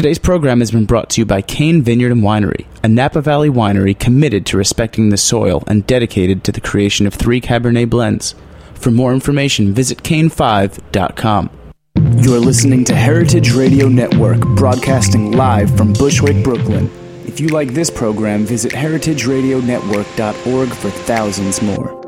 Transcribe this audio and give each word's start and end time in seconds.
Today's 0.00 0.18
program 0.18 0.60
has 0.60 0.70
been 0.70 0.86
brought 0.86 1.10
to 1.10 1.20
you 1.20 1.26
by 1.26 1.42
Cain 1.42 1.82
Vineyard 1.82 2.10
and 2.10 2.22
Winery, 2.22 2.64
a 2.82 2.88
Napa 2.88 3.20
Valley 3.20 3.50
winery 3.50 3.92
committed 3.98 4.46
to 4.46 4.56
respecting 4.56 5.10
the 5.10 5.18
soil 5.18 5.62
and 5.66 5.86
dedicated 5.86 6.42
to 6.44 6.52
the 6.52 6.60
creation 6.62 7.06
of 7.06 7.12
three 7.12 7.38
Cabernet 7.38 7.90
blends. 7.90 8.34
For 8.72 8.90
more 8.90 9.12
information, 9.12 9.74
visit 9.74 10.02
cain5.com. 10.02 11.50
You're 12.16 12.40
listening 12.40 12.82
to 12.84 12.94
Heritage 12.94 13.52
Radio 13.52 13.88
Network, 13.88 14.40
broadcasting 14.56 15.32
live 15.32 15.76
from 15.76 15.92
Bushwick, 15.92 16.42
Brooklyn. 16.42 16.90
If 17.26 17.38
you 17.38 17.48
like 17.48 17.74
this 17.74 17.90
program, 17.90 18.46
visit 18.46 18.72
heritageradionetwork.org 18.72 20.68
for 20.70 20.88
thousands 20.88 21.60
more. 21.60 21.99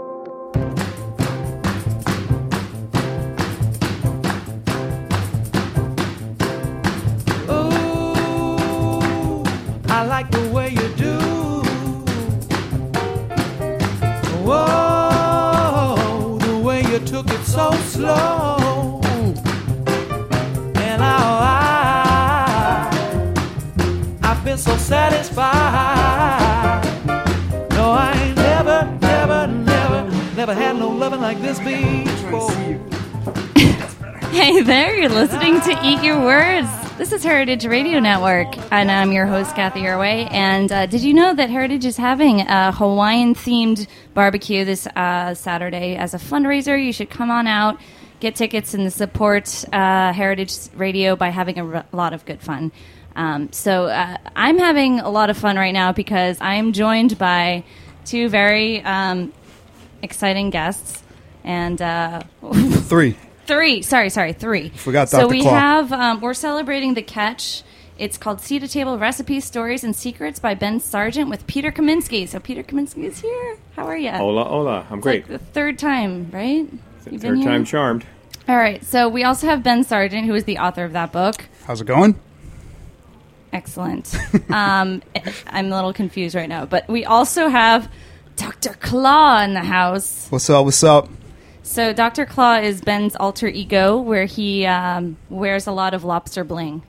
Listening 35.33 35.63
to 35.63 35.87
Eat 35.87 36.03
Your 36.03 36.21
Words. 36.21 36.69
This 36.99 37.11
is 37.11 37.25
Heritage 37.25 37.65
Radio 37.65 38.01
Network, 38.01 38.55
and 38.71 38.91
I'm 38.91 39.13
your 39.13 39.25
host, 39.25 39.55
Cathy 39.57 39.81
Erway. 39.81 40.31
And 40.31 40.71
uh, 40.71 40.85
did 40.85 41.01
you 41.01 41.15
know 41.15 41.33
that 41.33 41.49
Heritage 41.49 41.87
is 41.87 41.97
having 41.97 42.43
a 42.43 42.71
Hawaiian 42.71 43.35
themed 43.35 43.87
barbecue 44.13 44.67
this 44.67 44.87
uh, 44.89 45.33
Saturday 45.33 45.97
as 45.97 46.13
a 46.13 46.19
fundraiser? 46.19 46.77
You 46.85 46.93
should 46.93 47.09
come 47.09 47.31
on 47.31 47.47
out, 47.47 47.81
get 48.21 48.37
tickets, 48.37 48.75
and 48.75 48.93
support 48.93 49.65
uh, 49.73 50.13
Heritage 50.13 50.53
Radio 50.75 51.17
by 51.17 51.31
having 51.31 51.59
a 51.59 51.67
r- 51.67 51.87
lot 51.93 52.13
of 52.13 52.27
good 52.27 52.43
fun. 52.43 52.71
Um, 53.17 53.51
so 53.53 53.87
uh, 53.87 54.19
I'm 54.37 54.59
having 54.59 55.01
a 55.01 55.09
lot 55.09 55.31
of 55.31 55.39
fun 55.39 55.57
right 55.57 55.73
now 55.73 55.93
because 55.93 56.43
I 56.43 56.57
am 56.57 56.75
joined 56.75 57.17
by 57.17 57.65
two 58.05 58.29
very 58.29 58.83
um, 58.83 59.33
exciting 60.03 60.51
guests. 60.51 61.03
And 61.43 61.81
uh, 61.81 62.21
Three. 62.83 63.17
Three. 63.47 63.83
Sorry, 63.83 64.09
sorry, 64.11 64.33
three. 64.33 64.69
Forgot 64.71 65.09
So 65.09 65.19
Dr. 65.23 65.29
we 65.31 65.43
Claw. 65.43 65.51
have 65.59 65.93
um, 65.93 66.21
we're 66.21 66.35
celebrating 66.35 66.95
the 66.95 67.03
catch. 67.03 67.63
It's 67.99 68.17
called 68.17 68.41
Sea 68.41 68.59
to 68.59 68.67
Table 68.69 68.99
Recipes, 68.99 69.45
Stories, 69.45 69.85
and 69.85 69.95
Secrets 69.95 70.39
by 70.39 70.55
Ben 70.55 70.81
Sargent 70.81 71.29
with 71.29 71.47
Peter 71.47 71.71
Kaminsky. 71.71 72.27
So 72.27 72.41
Peter 72.41 72.63
Kaminsky 72.63 73.05
is 73.05 73.21
here. 73.21 73.59
How 73.77 73.87
are 73.87 73.97
you? 73.97 74.11
Hola, 74.11 74.45
hola. 74.45 74.87
I'm 74.91 75.01
great. 75.01 75.29
Like 75.29 75.41
the 75.41 75.45
third 75.47 75.79
time, 75.79 76.31
right? 76.33 76.67
You've 77.11 77.21
Third 77.21 77.39
here? 77.39 77.47
time 77.49 77.65
charmed. 77.65 78.07
All 78.49 78.57
right. 78.57 78.83
So 78.85 79.09
we 79.09 79.25
also 79.25 79.47
have 79.49 79.63
Ben 79.63 79.85
Sargent, 79.85 80.27
who 80.27 80.35
is 80.35 80.45
the 80.45 80.59
author 80.59 80.85
of 80.85 80.93
that 80.93 81.13
book. 81.13 81.45
How's 81.67 81.81
it 81.81 81.85
going? 81.87 82.19
Excellent. 83.53 84.15
um, 84.51 85.03
I'm 85.49 85.67
a 85.67 85.75
little 85.75 85.93
confused 85.93 86.35
right 86.35 86.49
now, 86.49 86.65
but 86.65 86.89
we 86.89 87.05
also 87.05 87.49
have 87.49 87.91
Dr. 88.37 88.71
Claw 88.75 89.43
in 89.43 89.53
the 89.55 89.61
house. 89.61 90.27
What's 90.31 90.49
up? 90.49 90.65
What's 90.65 90.83
up? 90.83 91.09
So 91.63 91.93
Dr. 91.93 92.27
Claw 92.27 92.57
is 92.57 92.81
Ben's 92.81 93.15
alter 93.17 93.47
ego, 93.49 93.97
where 93.97 94.25
he 94.25 94.67
um, 94.67 95.17
wears 95.31 95.67
a 95.67 95.73
lot 95.73 95.95
of 95.95 96.05
lobster 96.05 96.45
bling. 96.45 96.83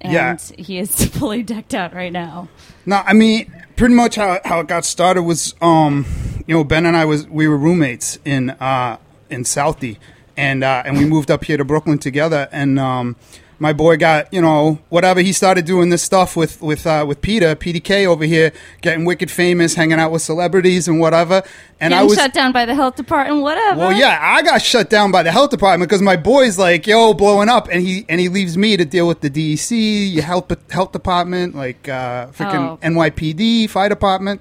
And 0.00 0.12
Yeah. 0.12 0.36
he 0.56 0.78
is 0.78 1.04
fully 1.16 1.42
decked 1.42 1.74
out 1.74 1.94
right 1.94 2.12
now. 2.12 2.48
No, 2.86 3.02
I 3.04 3.12
mean, 3.12 3.52
pretty 3.76 3.94
much 3.94 4.16
how, 4.16 4.40
how 4.44 4.60
it 4.60 4.66
got 4.66 4.84
started 4.84 5.22
was, 5.22 5.54
um, 5.60 6.06
you 6.46 6.54
know, 6.54 6.64
Ben 6.64 6.86
and 6.86 6.96
I 6.96 7.04
was 7.04 7.26
we 7.28 7.46
were 7.48 7.58
roommates 7.58 8.18
in 8.24 8.50
uh, 8.50 8.96
in 9.28 9.44
Southie, 9.44 9.98
and 10.36 10.64
uh, 10.64 10.82
and 10.86 10.96
we 10.96 11.04
moved 11.04 11.30
up 11.30 11.44
here 11.44 11.58
to 11.58 11.64
Brooklyn 11.64 11.98
together, 11.98 12.48
and 12.50 12.78
um, 12.78 13.14
my 13.60 13.72
boy 13.72 13.96
got 13.96 14.32
you 14.32 14.40
know 14.40 14.78
whatever 14.88 15.20
he 15.20 15.32
started 15.32 15.64
doing 15.66 15.90
this 15.90 16.02
stuff 16.02 16.34
with 16.36 16.60
with 16.60 16.84
uh, 16.86 17.04
with 17.06 17.20
Peter 17.20 17.54
PDK 17.54 18.06
over 18.06 18.24
here, 18.24 18.52
getting 18.80 19.04
wicked 19.04 19.30
famous, 19.30 19.74
hanging 19.74 20.00
out 20.00 20.10
with 20.10 20.22
celebrities 20.22 20.88
and 20.88 20.98
whatever, 20.98 21.42
and 21.78 21.94
I 21.94 22.02
was 22.02 22.14
shut 22.16 22.32
down 22.32 22.50
by 22.52 22.64
the 22.66 22.74
health 22.74 22.96
department, 22.96 23.42
whatever. 23.42 23.78
Well, 23.78 23.92
yeah, 23.92 24.18
I 24.20 24.42
got 24.42 24.62
shut 24.62 24.90
down 24.90 25.12
by 25.12 25.22
the 25.22 25.30
health 25.30 25.50
department 25.50 25.88
because 25.88 26.02
my 26.02 26.16
boy's 26.16 26.58
like, 26.58 26.86
"Yo, 26.86 27.14
blowing 27.14 27.48
up," 27.48 27.68
and 27.70 27.80
he 27.82 28.04
and 28.08 28.18
he 28.20 28.28
leaves 28.28 28.56
me 28.56 28.76
to 28.76 28.84
deal 28.84 29.06
with 29.06 29.20
the 29.20 29.30
DEC, 29.30 30.12
your 30.12 30.24
health 30.24 30.50
health 30.72 30.92
department, 30.92 31.54
like 31.54 31.88
uh, 31.88 32.26
freaking 32.28 32.70
Oh. 32.70 32.78
NYPD, 32.82 33.68
fire 33.68 33.88
department. 33.90 34.40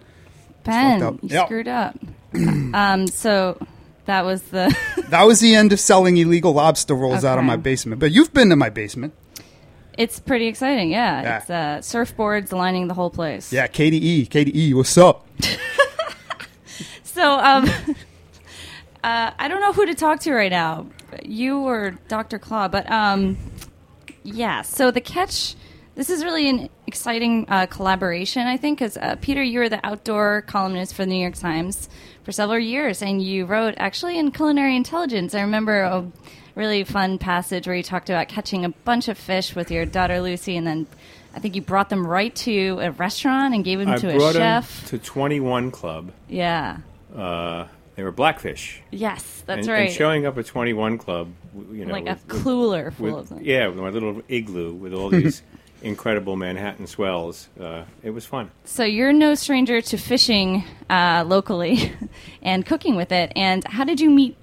Ben, 0.63 1.00
fucked 1.00 1.13
up. 1.16 1.24
you 1.24 1.30
Yep. 1.30 1.46
screwed 1.46 1.68
up. 1.68 1.96
um, 2.74 3.07
so 3.07 3.57
that 4.09 4.25
was 4.25 4.42
the. 4.44 4.75
That 5.09 5.24
was 5.24 5.40
the 5.40 5.56
end 5.56 5.74
of 5.74 5.80
selling 5.80 6.18
illegal 6.18 6.53
lobster 6.53 6.94
rolls 6.94 7.25
out 7.25 7.40
of 7.40 7.44
my 7.44 7.56
basement. 7.56 8.00
But 8.00 8.12
you've 8.12 8.31
been 8.31 8.50
to 8.50 8.56
my 8.56 8.70
basement, 8.70 9.14
it's 9.97 10.20
pretty 10.20 10.46
exciting, 10.46 10.92
yeah. 10.92 11.22
Yeah. 11.22 11.38
It's 11.38 11.50
uh, 11.50 11.97
surfboards 11.97 12.52
lining 12.52 12.88
the 12.88 12.94
whole 12.94 13.09
place. 13.09 13.52
yeah. 13.52 13.68
KDE, 13.68 14.30
KDE, 14.30 14.74
what's 14.75 14.98
up? 14.98 15.28
So, 17.19 17.34
um, 17.34 17.66
uh, 19.03 19.31
I 19.38 19.48
don't 19.50 19.59
know 19.59 19.74
who 19.74 19.86
to 19.88 19.94
talk 19.94 20.22
to 20.22 20.31
right 20.31 20.52
now, 20.52 20.86
you 21.25 21.59
or 21.59 21.98
Dr. 22.08 22.40
Claw, 22.40 22.69
but 22.69 22.90
um, 22.90 23.38
yeah. 24.24 24.62
So 24.62 24.90
the 24.90 25.02
catch. 25.02 25.56
This 25.96 26.09
is 26.09 26.24
really 26.24 26.48
an 26.48 26.69
exciting 26.90 27.46
uh, 27.48 27.68
collaboration, 27.68 28.48
I 28.48 28.58
think, 28.58 28.80
because 28.80 28.98
uh, 28.98 29.16
Peter, 29.22 29.42
you 29.42 29.60
were 29.60 29.70
the 29.70 29.80
outdoor 29.86 30.42
columnist 30.42 30.96
for 30.96 31.06
the 31.06 31.12
New 31.12 31.22
York 31.22 31.36
Times 31.36 31.88
for 32.24 32.32
several 32.32 32.60
years, 32.60 33.02
and 33.02 33.22
you 33.22 33.46
wrote 33.46 33.76
actually 33.78 34.18
in 34.20 34.32
Culinary 34.32 34.76
Intelligence. 34.76 35.34
I 35.36 35.42
remember 35.42 35.82
a 35.82 36.06
really 36.56 36.84
fun 36.84 37.20
passage 37.20 37.68
where 37.68 37.76
you 37.76 37.84
talked 37.84 38.10
about 38.10 38.28
catching 38.28 38.66
a 38.66 38.70
bunch 38.70 39.08
of 39.08 39.18
fish 39.18 39.56
with 39.56 39.72
your 39.72 39.86
daughter 39.86 40.20
Lucy, 40.20 40.58
and 40.58 40.68
then 40.68 40.88
I 41.34 41.40
think 41.40 41.56
you 41.56 41.62
brought 41.62 41.90
them 41.90 42.06
right 42.06 42.36
to 42.38 42.80
a 42.82 42.92
restaurant 42.92 43.54
and 43.54 43.64
gave 43.64 43.80
them 43.80 43.90
I 43.90 43.98
to 43.98 44.16
a 44.16 44.34
chef. 44.34 44.88
to 44.88 44.98
21 44.98 45.72
Club. 45.72 46.12
yeah. 46.28 46.78
Uh, 47.16 47.68
they 48.00 48.04
were 48.04 48.12
blackfish. 48.14 48.82
Yes, 48.92 49.44
that's 49.46 49.68
and, 49.68 49.68
right. 49.68 49.88
And 49.88 49.92
showing 49.92 50.26
up 50.26 50.38
at 50.38 50.46
21 50.46 51.00
Club, 51.00 51.34
you 51.74 51.84
know, 51.84 51.92
like 51.92 52.06
with, 52.06 52.24
a 52.24 52.28
cooler 52.28 52.92
full 52.92 53.08
with, 53.08 53.16
of 53.16 53.30
them. 53.30 53.40
yeah, 53.42 53.68
with 53.68 53.78
my 53.78 53.90
little 53.90 54.22
igloo 54.30 54.74
with 54.74 54.94
all 54.94 55.10
these 55.10 55.42
incredible 55.82 56.36
Manhattan 56.36 56.88
swells. 56.88 57.48
Uh, 57.60 57.84
it 58.04 58.10
was 58.12 58.26
fun. 58.26 58.52
So 58.66 58.84
you're 58.84 59.14
no 59.14 59.36
stranger 59.36 59.82
to 59.82 59.98
fishing 59.98 60.64
uh, 60.90 61.24
locally 61.28 61.92
and 62.42 62.66
cooking 62.66 62.96
with 62.96 63.12
it. 63.12 63.32
And 63.36 63.64
how 63.66 63.84
did 63.84 64.00
you 64.00 64.10
meet 64.10 64.36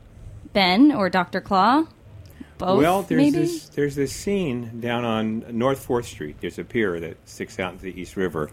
Ben 0.53 0.93
or 0.93 1.09
Dr. 1.11 1.41
Claw? 1.41 1.85
Both, 2.59 2.79
well, 2.79 3.03
there's 3.03 3.19
maybe. 3.21 3.39
this 3.39 3.69
there's 3.69 3.95
this 3.97 4.13
scene 4.13 4.81
down 4.81 5.05
on 5.05 5.45
North 5.59 5.81
Fourth 5.85 6.07
Street. 6.07 6.37
There's 6.41 6.59
a 6.59 6.65
pier 6.65 6.99
that 7.01 7.17
sticks 7.29 7.59
out 7.61 7.73
into 7.73 7.85
the 7.85 8.01
East 8.01 8.17
River, 8.17 8.51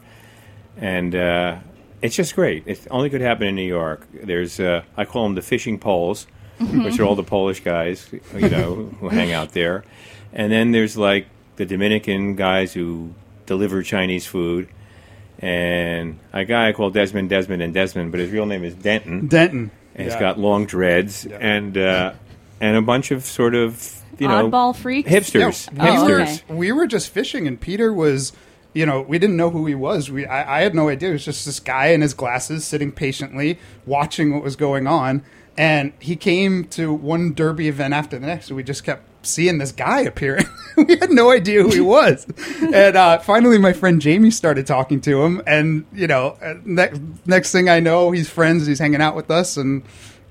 and 0.76 1.16
uh, 1.16 1.60
it's 2.02 2.14
just 2.14 2.36
great. 2.36 2.64
It 2.68 2.86
only 2.92 3.10
could 3.10 3.22
happen 3.22 3.48
in 3.48 3.56
New 3.56 3.62
York. 3.66 4.06
There's 4.14 4.60
uh, 4.60 4.84
I 4.98 5.06
call 5.06 5.24
them 5.24 5.36
the 5.36 5.42
fishing 5.42 5.80
poles, 5.80 6.28
Mm-hmm. 6.60 6.84
which 6.84 7.00
are 7.00 7.04
all 7.06 7.16
the 7.16 7.24
Polish 7.24 7.62
guys, 7.62 8.08
you 8.12 8.50
know, 8.50 8.76
who 9.00 9.10
hang 9.10 9.32
out 9.32 9.54
there, 9.54 9.84
and 10.34 10.52
then 10.52 10.72
there's 10.72 10.96
like 10.96 11.28
the 11.56 11.66
Dominican 11.66 12.36
guys 12.36 12.74
who 12.74 13.14
deliver 13.46 13.84
Chinese 13.84 14.26
food. 14.26 14.68
And 15.40 16.20
a 16.32 16.46
guy 16.46 16.72
called 16.72 16.94
Desmond, 16.94 17.30
Desmond, 17.30 17.62
and 17.62 17.74
Desmond, 17.74 18.12
but 18.12 18.20
his 18.20 18.32
real 18.32 18.46
name 18.46 18.64
is 18.64 18.76
Denton 18.76 19.28
Denton. 19.28 19.72
and 19.96 20.04
he's 20.06 20.14
Yeah. 20.14 20.20
got 20.20 20.40
long 20.40 20.66
dreads 20.66 21.26
and 21.26 21.78
uh, 21.78 22.14
and 22.62 22.78
a 22.78 22.82
bunch 22.82 23.12
of 23.12 23.24
sort 23.26 23.56
of 23.56 24.02
you 24.20 24.28
know 24.28 24.50
Oddball 24.50 24.76
freaks? 24.76 25.10
hipsters, 25.10 25.68
Oh, 25.78 25.84
hipsters. 25.84 26.44
okay. 26.44 26.54
we 26.54 26.72
were 26.72 26.88
just 26.88 27.10
fishing, 27.10 27.46
and 27.48 27.60
Peter 27.60 27.92
was, 27.92 28.32
you 28.74 28.86
know, 28.86 29.02
we 29.02 29.20
didn't 29.20 29.36
know 29.36 29.50
who 29.50 29.66
he 29.66 29.76
was. 29.76 30.10
We, 30.10 30.26
I, 30.26 30.60
I 30.60 30.62
had 30.62 30.76
no 30.76 30.88
idea. 30.88 31.10
It 31.10 31.14
was 31.14 31.26
just 31.26 31.46
this 31.46 31.60
guy 31.60 31.88
in 31.88 32.02
his 32.02 32.14
glasses, 32.14 32.64
sitting 32.64 32.92
patiently, 32.92 33.60
watching 33.86 34.34
what 34.34 34.44
was 34.44 34.56
going 34.56 34.88
on. 34.88 35.24
And 35.58 35.94
he 36.00 36.16
came 36.16 36.66
to 36.70 36.94
one 36.94 37.34
derby 37.34 37.68
event 37.68 37.94
after 37.94 38.18
the 38.18 38.26
next, 38.28 38.46
so 38.48 38.56
we 38.56 38.64
just 38.64 38.84
kept 38.84 39.04
seeing 39.24 39.58
this 39.58 39.72
guy 39.72 40.02
appearing. 40.02 40.46
we 40.78 40.98
had 40.98 41.12
no 41.12 41.32
idea 41.32 41.62
who 41.64 41.70
he 41.70 41.82
was. 41.82 42.26
and 42.62 42.96
uh, 42.96 43.20
finally, 43.20 43.58
my 43.58 43.74
friend 43.74 44.02
Jamie 44.02 44.32
started 44.32 44.68
talking 44.68 45.02
to 45.02 45.24
him, 45.24 45.42
and 45.48 45.86
you 45.94 46.08
know, 46.08 46.38
uh, 46.42 46.56
next 46.66 47.02
next 47.26 47.52
thing 47.52 47.70
I 47.70 47.80
know, 47.80 48.12
he's 48.12 48.30
friends. 48.30 48.66
He's 48.66 48.80
hanging 48.80 49.02
out 49.02 49.16
with 49.16 49.32
us, 49.32 49.58
and 49.58 49.84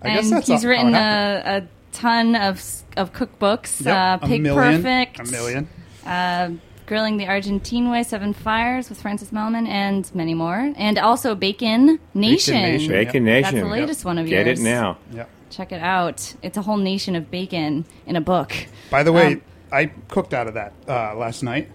I 0.03 0.15
guess 0.15 0.31
that's 0.31 0.47
he's 0.47 0.63
how 0.63 0.69
written 0.69 0.89
it 0.95 0.99
a, 0.99 1.57
a 1.59 1.69
ton 1.93 2.37
of 2.37 2.63
of 2.97 3.13
cookbooks. 3.13 3.85
Yep, 3.85 4.23
uh, 4.23 4.27
a 4.27 4.39
million, 4.39 4.83
Perfect, 4.83 5.21
a 5.21 5.31
million. 5.31 5.69
Uh, 6.05 6.51
Grilling 6.87 7.17
the 7.17 7.27
Argentine 7.27 7.91
Way, 7.91 8.03
Seven 8.03 8.35
Fires 8.35 8.89
with 8.89 9.01
Francis 9.01 9.31
Mallmann, 9.31 9.67
and 9.67 10.13
many 10.15 10.35
more. 10.35 10.73
And 10.77 10.99
also 10.99 11.35
Bacon 11.35 11.99
Nation. 12.13 12.55
Nation. 12.55 12.89
Bacon 12.91 13.25
Yep. 13.25 13.33
Nation. 13.45 13.55
That's 13.55 13.67
the 13.67 13.73
latest 13.73 14.05
one 14.05 14.19
of 14.19 14.27
Get 14.27 14.47
yours. 14.47 14.61
it 14.61 14.63
now. 14.65 14.99
Yeah. 15.13 15.25
Check 15.53 15.71
it 15.71 15.83
out. 15.83 16.35
It's 16.43 16.57
a 16.57 16.63
whole 16.63 16.79
nation 16.79 17.15
of 17.15 17.31
bacon 17.31 17.85
in 18.07 18.17
a 18.17 18.23
book. 18.23 18.55
By 18.91 19.03
the 19.03 19.13
way, 19.13 19.27
Um, 19.35 19.43
I 19.71 19.87
cooked 20.09 20.33
out 20.33 20.47
of 20.49 20.55
that 20.55 20.73
uh, 20.89 21.15
last 21.15 21.43
night. 21.43 21.71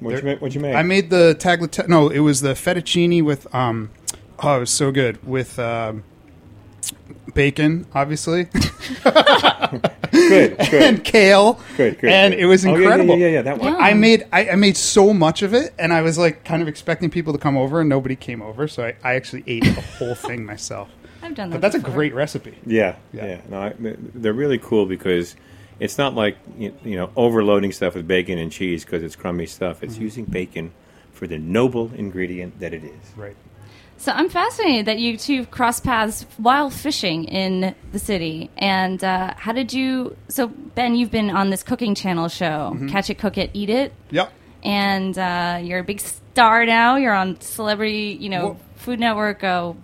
What'd 0.00 0.20
you 0.20 0.26
make? 0.26 0.40
What'd 0.40 0.54
you 0.54 0.60
make? 0.60 0.74
I 0.74 0.82
made 0.82 1.10
the 1.10 1.36
tagliatelle. 1.38 1.86
No, 1.88 2.08
it 2.08 2.18
was 2.20 2.40
the 2.40 2.54
fettuccine 2.54 3.22
with 3.24 3.52
um. 3.54 3.90
Oh, 4.42 4.56
it 4.56 4.60
was 4.60 4.70
so 4.70 4.90
good 4.90 5.24
with 5.24 5.58
um, 5.60 6.02
bacon, 7.34 7.86
obviously, 7.94 8.44
good, 9.04 9.92
good, 10.10 10.74
and 10.82 11.04
kale, 11.04 11.60
good, 11.76 11.98
good. 12.00 12.10
and 12.10 12.32
good. 12.32 12.40
it 12.40 12.46
was 12.46 12.64
Oh, 12.64 12.70
yeah, 12.70 12.74
yeah, 12.74 12.82
incredible. 12.82 13.16
Yeah, 13.18 13.26
yeah, 13.26 13.32
yeah, 13.34 13.42
that 13.42 13.58
one. 13.58 13.72
Yeah. 13.74 13.78
I 13.78 13.94
made 13.94 14.26
I, 14.32 14.50
I 14.50 14.56
made 14.56 14.76
so 14.76 15.12
much 15.12 15.42
of 15.42 15.52
it, 15.54 15.74
and 15.78 15.92
I 15.92 16.02
was 16.02 16.18
like 16.18 16.42
kind 16.44 16.62
of 16.62 16.68
expecting 16.68 17.10
people 17.10 17.32
to 17.32 17.38
come 17.38 17.56
over, 17.56 17.80
and 17.80 17.88
nobody 17.88 18.16
came 18.16 18.40
over, 18.42 18.66
so 18.66 18.84
I, 18.86 18.96
I 19.04 19.14
actually 19.14 19.44
ate 19.46 19.64
the 19.64 19.80
whole 19.98 20.14
thing 20.14 20.44
myself. 20.44 20.88
I've 21.30 21.36
done 21.36 21.50
that. 21.50 21.60
But 21.60 21.72
that's 21.72 21.74
a 21.74 21.90
great 21.92 22.14
recipe. 22.14 22.56
Yeah, 22.66 22.96
Yeah. 23.12 23.26
yeah. 23.26 23.40
No, 23.48 23.60
I, 23.62 23.74
they're 23.78 24.32
really 24.32 24.58
cool 24.58 24.86
because 24.86 25.36
it's 25.78 25.96
not 25.96 26.14
like 26.14 26.36
you 26.58 26.74
you 26.84 26.96
know 26.96 27.10
overloading 27.16 27.72
stuff 27.72 27.94
with 27.94 28.06
bacon 28.06 28.38
and 28.38 28.50
cheese 28.52 28.84
because 28.84 29.02
it's 29.02 29.16
crummy 29.16 29.46
stuff. 29.46 29.82
It's 29.82 29.96
using 29.98 30.24
bacon 30.24 30.72
for 31.12 31.26
the 31.26 31.38
noble 31.38 31.90
ingredient 31.94 32.60
that 32.60 32.72
it 32.74 32.84
is. 32.84 33.16
Right. 33.16 33.36
So 33.96 34.12
I'm 34.12 34.30
fascinated 34.30 34.86
that 34.86 34.98
you 34.98 35.18
two 35.18 35.44
crossed 35.46 35.84
paths 35.84 36.24
while 36.38 36.70
fishing 36.70 37.24
in 37.24 37.74
the 37.92 37.98
city. 37.98 38.48
And 38.56 39.04
uh, 39.04 39.34
how 39.36 39.52
did 39.52 39.72
you? 39.74 40.16
So 40.28 40.48
Ben, 40.48 40.94
you've 40.96 41.10
been 41.10 41.28
on 41.30 41.50
this 41.50 41.62
cooking 41.62 41.94
channel 41.94 42.28
show, 42.28 42.72
Mm-hmm. 42.74 42.88
Catch 42.88 43.10
It, 43.10 43.18
Cook 43.18 43.36
It, 43.36 43.50
Eat 43.52 43.68
It, 43.68 43.92
Yep. 44.10 44.32
and 44.64 45.18
uh, 45.18 45.60
you're 45.62 45.80
a 45.80 45.84
big 45.84 46.00
star 46.00 46.64
now. 46.64 46.96
You're 46.96 47.12
on 47.14 47.40
Celebrity, 47.42 48.16
you 48.18 48.30
know, 48.30 48.44
Well- 48.44 48.60
Food 48.76 49.00
Network. 49.00 49.44
Oh, 49.44 49.76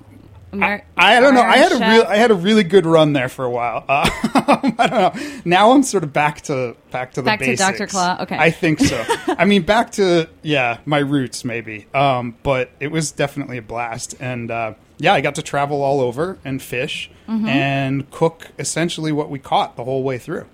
Amer- 0.62 0.84
I 0.96 1.20
don't 1.20 1.34
know. 1.34 1.42
I 1.42 1.56
had 1.56 1.72
a 1.72 1.76
real, 1.78 2.04
I 2.08 2.16
had 2.16 2.30
a 2.30 2.34
really 2.34 2.62
good 2.64 2.86
run 2.86 3.12
there 3.12 3.28
for 3.28 3.44
a 3.44 3.50
while. 3.50 3.84
Uh, 3.88 4.08
I 4.78 4.86
don't 4.88 5.16
know. 5.16 5.40
Now 5.44 5.72
I'm 5.72 5.82
sort 5.82 6.04
of 6.04 6.12
back 6.12 6.40
to 6.42 6.76
back 6.90 7.12
to 7.12 7.22
the 7.22 7.26
Back 7.26 7.40
to 7.40 7.46
basics. 7.46 7.58
Dr. 7.78 7.86
Claw? 7.86 8.18
Okay. 8.20 8.36
I 8.38 8.50
think 8.50 8.80
so. 8.80 9.04
I 9.28 9.44
mean, 9.44 9.62
back 9.62 9.92
to 9.92 10.28
yeah, 10.42 10.78
my 10.84 10.98
roots 10.98 11.44
maybe. 11.44 11.86
Um, 11.94 12.36
but 12.42 12.70
it 12.80 12.88
was 12.88 13.12
definitely 13.12 13.58
a 13.58 13.62
blast, 13.62 14.14
and 14.20 14.50
uh, 14.50 14.74
yeah, 14.98 15.14
I 15.14 15.20
got 15.20 15.34
to 15.36 15.42
travel 15.42 15.82
all 15.82 16.00
over 16.00 16.38
and 16.44 16.60
fish 16.62 17.10
Mm-hmm. 17.26 17.48
and 17.48 18.08
cook 18.12 18.52
essentially 18.56 19.10
what 19.10 19.30
we 19.30 19.40
caught 19.40 19.74
the 19.74 19.82
whole 19.82 20.04
way 20.04 20.16
through. 20.16 20.46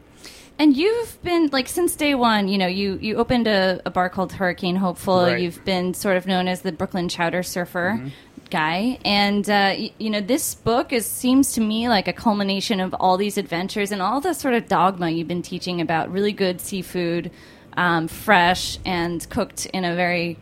And 0.59 0.75
you've 0.75 1.23
been 1.23 1.51
like 1.53 1.69
since 1.69 1.95
day 1.97 2.15
one. 2.15 2.49
You 2.49 2.57
know, 2.57 2.67
you 2.67 2.99
you 2.99 3.17
opened 3.17 3.47
a, 3.47 3.83
a 3.85 3.91
bar 3.91 4.09
called 4.09 4.33
Hurricane 4.33 4.77
Hopeful. 4.77 5.21
Right. 5.21 5.33
Mm-hmm. 5.35 5.43
You've 5.43 5.65
been 5.67 5.93
sort 5.93 6.17
of 6.17 6.27
known 6.27 6.49
as 6.49 6.63
the 6.63 6.73
Brooklyn 6.73 7.11
Chowder 7.11 7.43
Surfer 7.43 8.11
guy, 8.53 8.99
and 9.05 9.49
uh, 9.49 9.75
y- 9.77 9.93
you 9.99 10.11
know 10.11 10.21
this 10.21 10.55
book 10.55 10.93
is 10.93 11.07
seems 11.07 11.53
to 11.55 11.61
me 11.61 11.89
like 11.89 12.07
a 12.07 12.13
culmination 12.13 12.79
of 12.81 12.95
all 13.01 13.17
these 13.17 13.37
adventures 13.39 13.91
and 13.91 14.01
all 14.03 14.21
the 14.21 14.35
sort 14.35 14.55
of 14.55 14.69
dogma 14.69 15.09
you've 15.11 15.27
been 15.27 15.43
teaching 15.43 15.81
about 15.81 16.13
really 16.13 16.33
good 16.33 16.61
seafood, 16.61 17.31
um, 17.77 18.07
fresh 18.09 18.79
and 18.85 19.29
cooked 19.31 19.67
in 19.73 19.85
a 19.85 19.95
very 19.97 20.37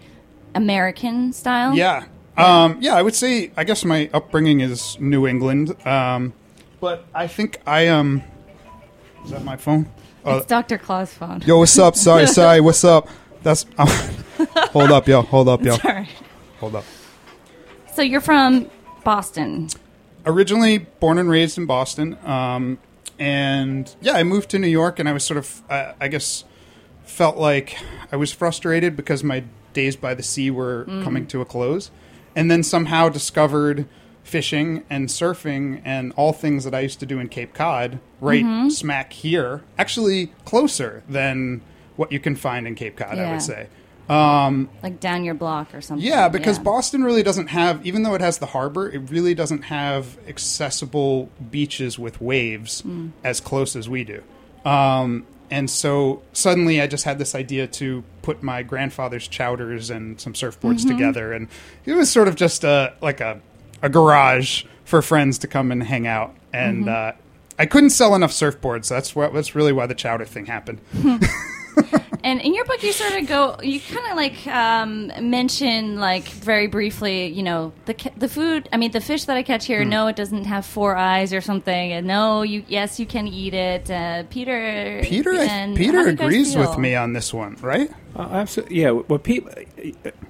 American 0.54 1.32
style. 1.32 1.74
Yeah. 1.76 2.04
Um, 2.36 2.78
yeah, 2.80 2.94
I 2.94 3.02
would 3.02 3.14
say, 3.14 3.50
I 3.56 3.64
guess 3.64 3.84
my 3.84 4.10
upbringing 4.12 4.60
is 4.60 4.98
New 5.00 5.26
England. 5.26 5.74
Um, 5.86 6.32
but 6.80 7.04
I 7.14 7.26
think 7.26 7.60
I 7.66 7.88
Um, 7.88 8.22
is 9.24 9.30
that 9.30 9.44
my 9.44 9.56
phone? 9.56 9.86
it's 10.26 10.46
Dr. 10.46 10.78
Claw's 10.78 11.12
phone. 11.14 11.42
Yo, 11.46 11.58
what's 11.58 11.78
up? 11.78 11.96
Sorry, 11.96 12.26
sorry. 12.38 12.60
What's 12.60 12.84
up? 12.84 13.08
That's. 13.42 13.64
hold 14.72 14.90
up, 14.90 15.06
yo. 15.08 15.22
Hold 15.22 15.48
up, 15.48 15.62
yo. 15.62 15.76
Sorry. 15.76 16.08
Hold 16.60 16.76
up. 16.76 16.84
So 17.94 18.02
you're 18.02 18.20
from 18.20 18.70
Boston. 19.04 19.69
Originally 20.26 20.78
born 20.78 21.19
and 21.19 21.28
raised 21.28 21.58
in 21.58 21.66
Boston. 21.66 22.16
Um, 22.25 22.78
and 23.19 23.94
yeah, 24.00 24.12
I 24.12 24.22
moved 24.22 24.50
to 24.50 24.58
New 24.58 24.69
York 24.69 24.98
and 24.98 25.08
I 25.08 25.12
was 25.12 25.25
sort 25.25 25.38
of, 25.38 25.62
uh, 25.69 25.92
I 26.00 26.08
guess, 26.08 26.44
felt 27.04 27.37
like 27.37 27.76
I 28.10 28.16
was 28.16 28.32
frustrated 28.32 28.96
because 28.96 29.22
my 29.25 29.44
days 29.72 29.96
by 29.96 30.14
the 30.14 30.22
sea 30.22 30.50
were 30.50 30.84
coming 31.02 31.26
to 31.28 31.40
a 31.40 31.44
close. 31.44 31.90
And 32.34 32.50
then 32.50 32.62
somehow 32.62 33.08
discovered 33.08 33.87
fishing 34.22 34.84
and 34.88 35.08
surfing 35.08 35.82
and 35.84 36.12
all 36.16 36.32
things 36.32 36.64
that 36.64 36.75
I 36.75 36.81
used 36.81 37.00
to 37.00 37.06
do 37.06 37.19
in 37.19 37.28
Cape 37.28 37.52
Cod 37.52 37.98
right 38.20 38.44
smack 38.70 39.12
here, 39.12 39.62
actually 39.76 40.28
closer 40.44 41.02
than 41.08 41.62
what 41.96 42.12
you 42.12 42.20
can 42.20 42.36
find 42.36 42.66
in 42.66 42.75
Cape 42.75 42.96
Cod, 42.96 43.19
I 43.19 43.32
would 43.32 43.43
say. 43.43 43.66
Like 44.82 44.98
down 45.00 45.24
your 45.24 45.34
block 45.34 45.74
or 45.74 45.80
something. 45.80 46.06
Yeah, 46.06 46.28
because 46.28 46.56
Yeah. 46.58 46.64
Boston 46.64 47.04
really 47.04 47.22
doesn't 47.22 47.46
have, 47.48 47.84
even 47.86 48.02
though 48.02 48.14
it 48.14 48.20
has 48.20 48.38
the 48.38 48.46
harbor, 48.46 48.88
it 48.90 49.10
really 49.10 49.34
doesn't 49.34 49.62
have 49.62 50.18
accessible 50.26 51.28
beaches 51.50 51.98
with 51.98 52.20
waves 52.20 52.82
Mm. 52.82 53.10
as 53.24 53.40
close 53.40 53.76
as 53.76 53.88
we 53.88 54.04
do. 54.04 54.22
Um, 54.64 55.26
and 55.50 55.68
so 55.70 56.22
suddenly 56.32 56.80
I 56.80 56.86
just 56.86 57.04
had 57.04 57.18
this 57.18 57.34
idea 57.34 57.66
to 57.66 58.04
put 58.22 58.42
my 58.42 58.62
grandfather's 58.62 59.26
chowders 59.28 59.90
and 59.90 60.20
some 60.20 60.32
surfboards 60.32 60.80
Mm-hmm. 60.80 60.88
together. 60.90 61.32
And 61.32 61.48
it 61.86 61.94
was 61.94 62.10
sort 62.10 62.28
of 62.28 62.34
just 62.36 62.64
a, 62.64 62.94
like 63.00 63.20
a, 63.20 63.40
a 63.82 63.88
garage 63.88 64.64
for 64.84 65.02
friends 65.02 65.38
to 65.38 65.46
come 65.46 65.70
and 65.72 65.82
hang 65.82 66.06
out. 66.06 66.34
And 66.52 66.84
Mm-hmm. 66.86 67.18
uh, 67.18 67.22
I 67.58 67.66
couldn't 67.66 67.90
sell 67.90 68.14
enough 68.14 68.32
surfboards. 68.32 68.88
That's, 68.88 69.14
what, 69.14 69.34
that's 69.34 69.54
really 69.54 69.72
why 69.72 69.86
the 69.86 69.94
chowder 69.94 70.24
thing 70.24 70.46
happened. 70.46 70.80
And 72.82 72.85
in 72.85 72.99
your 72.99 73.06
book, 73.06 73.11
you 73.11 73.11
sort 73.11 73.23
of 73.23 73.29
go, 73.29 73.56
you 73.62 73.81
kind 73.81 74.06
of 74.11 74.17
like 74.17 74.47
um, 74.47 75.31
mention, 75.31 75.99
like 75.99 76.29
very 76.29 76.67
briefly, 76.67 77.27
you 77.27 77.43
know, 77.43 77.73
the 77.87 77.94
ca- 77.94 78.12
the 78.17 78.29
food. 78.29 78.69
I 78.73 78.77
mean, 78.77 78.91
the 78.93 79.00
fish 79.00 79.25
that 79.25 79.37
I 79.37 79.43
catch 79.43 79.67
here. 79.67 79.82
Hmm. 79.82 79.91
No, 79.91 80.06
it 80.06 80.17
doesn't 80.17 80.44
have 80.44 80.65
four 80.67 80.97
eyes 80.97 81.32
or 81.32 81.41
something. 81.41 81.93
And 81.93 82.06
no, 82.06 82.43
you 82.43 82.65
yes, 82.69 82.99
you 82.99 83.06
can 83.06 83.29
eat 83.29 83.55
it. 83.55 83.91
Uh, 83.91 84.25
Peter. 84.31 85.00
Peter, 85.03 85.32
I, 85.32 85.73
Peter 85.77 85.99
how 85.99 86.05
do 86.05 86.11
you 86.11 86.17
guys 86.17 86.27
agrees 86.27 86.56
with 86.56 86.79
me 86.79 86.94
on 86.94 87.12
this 87.12 87.32
one, 87.32 87.56
right? 87.61 87.91
Uh, 88.17 88.23
absolutely. 88.23 88.81
Yeah. 88.81 88.91
What 88.91 89.23
people 89.23 89.53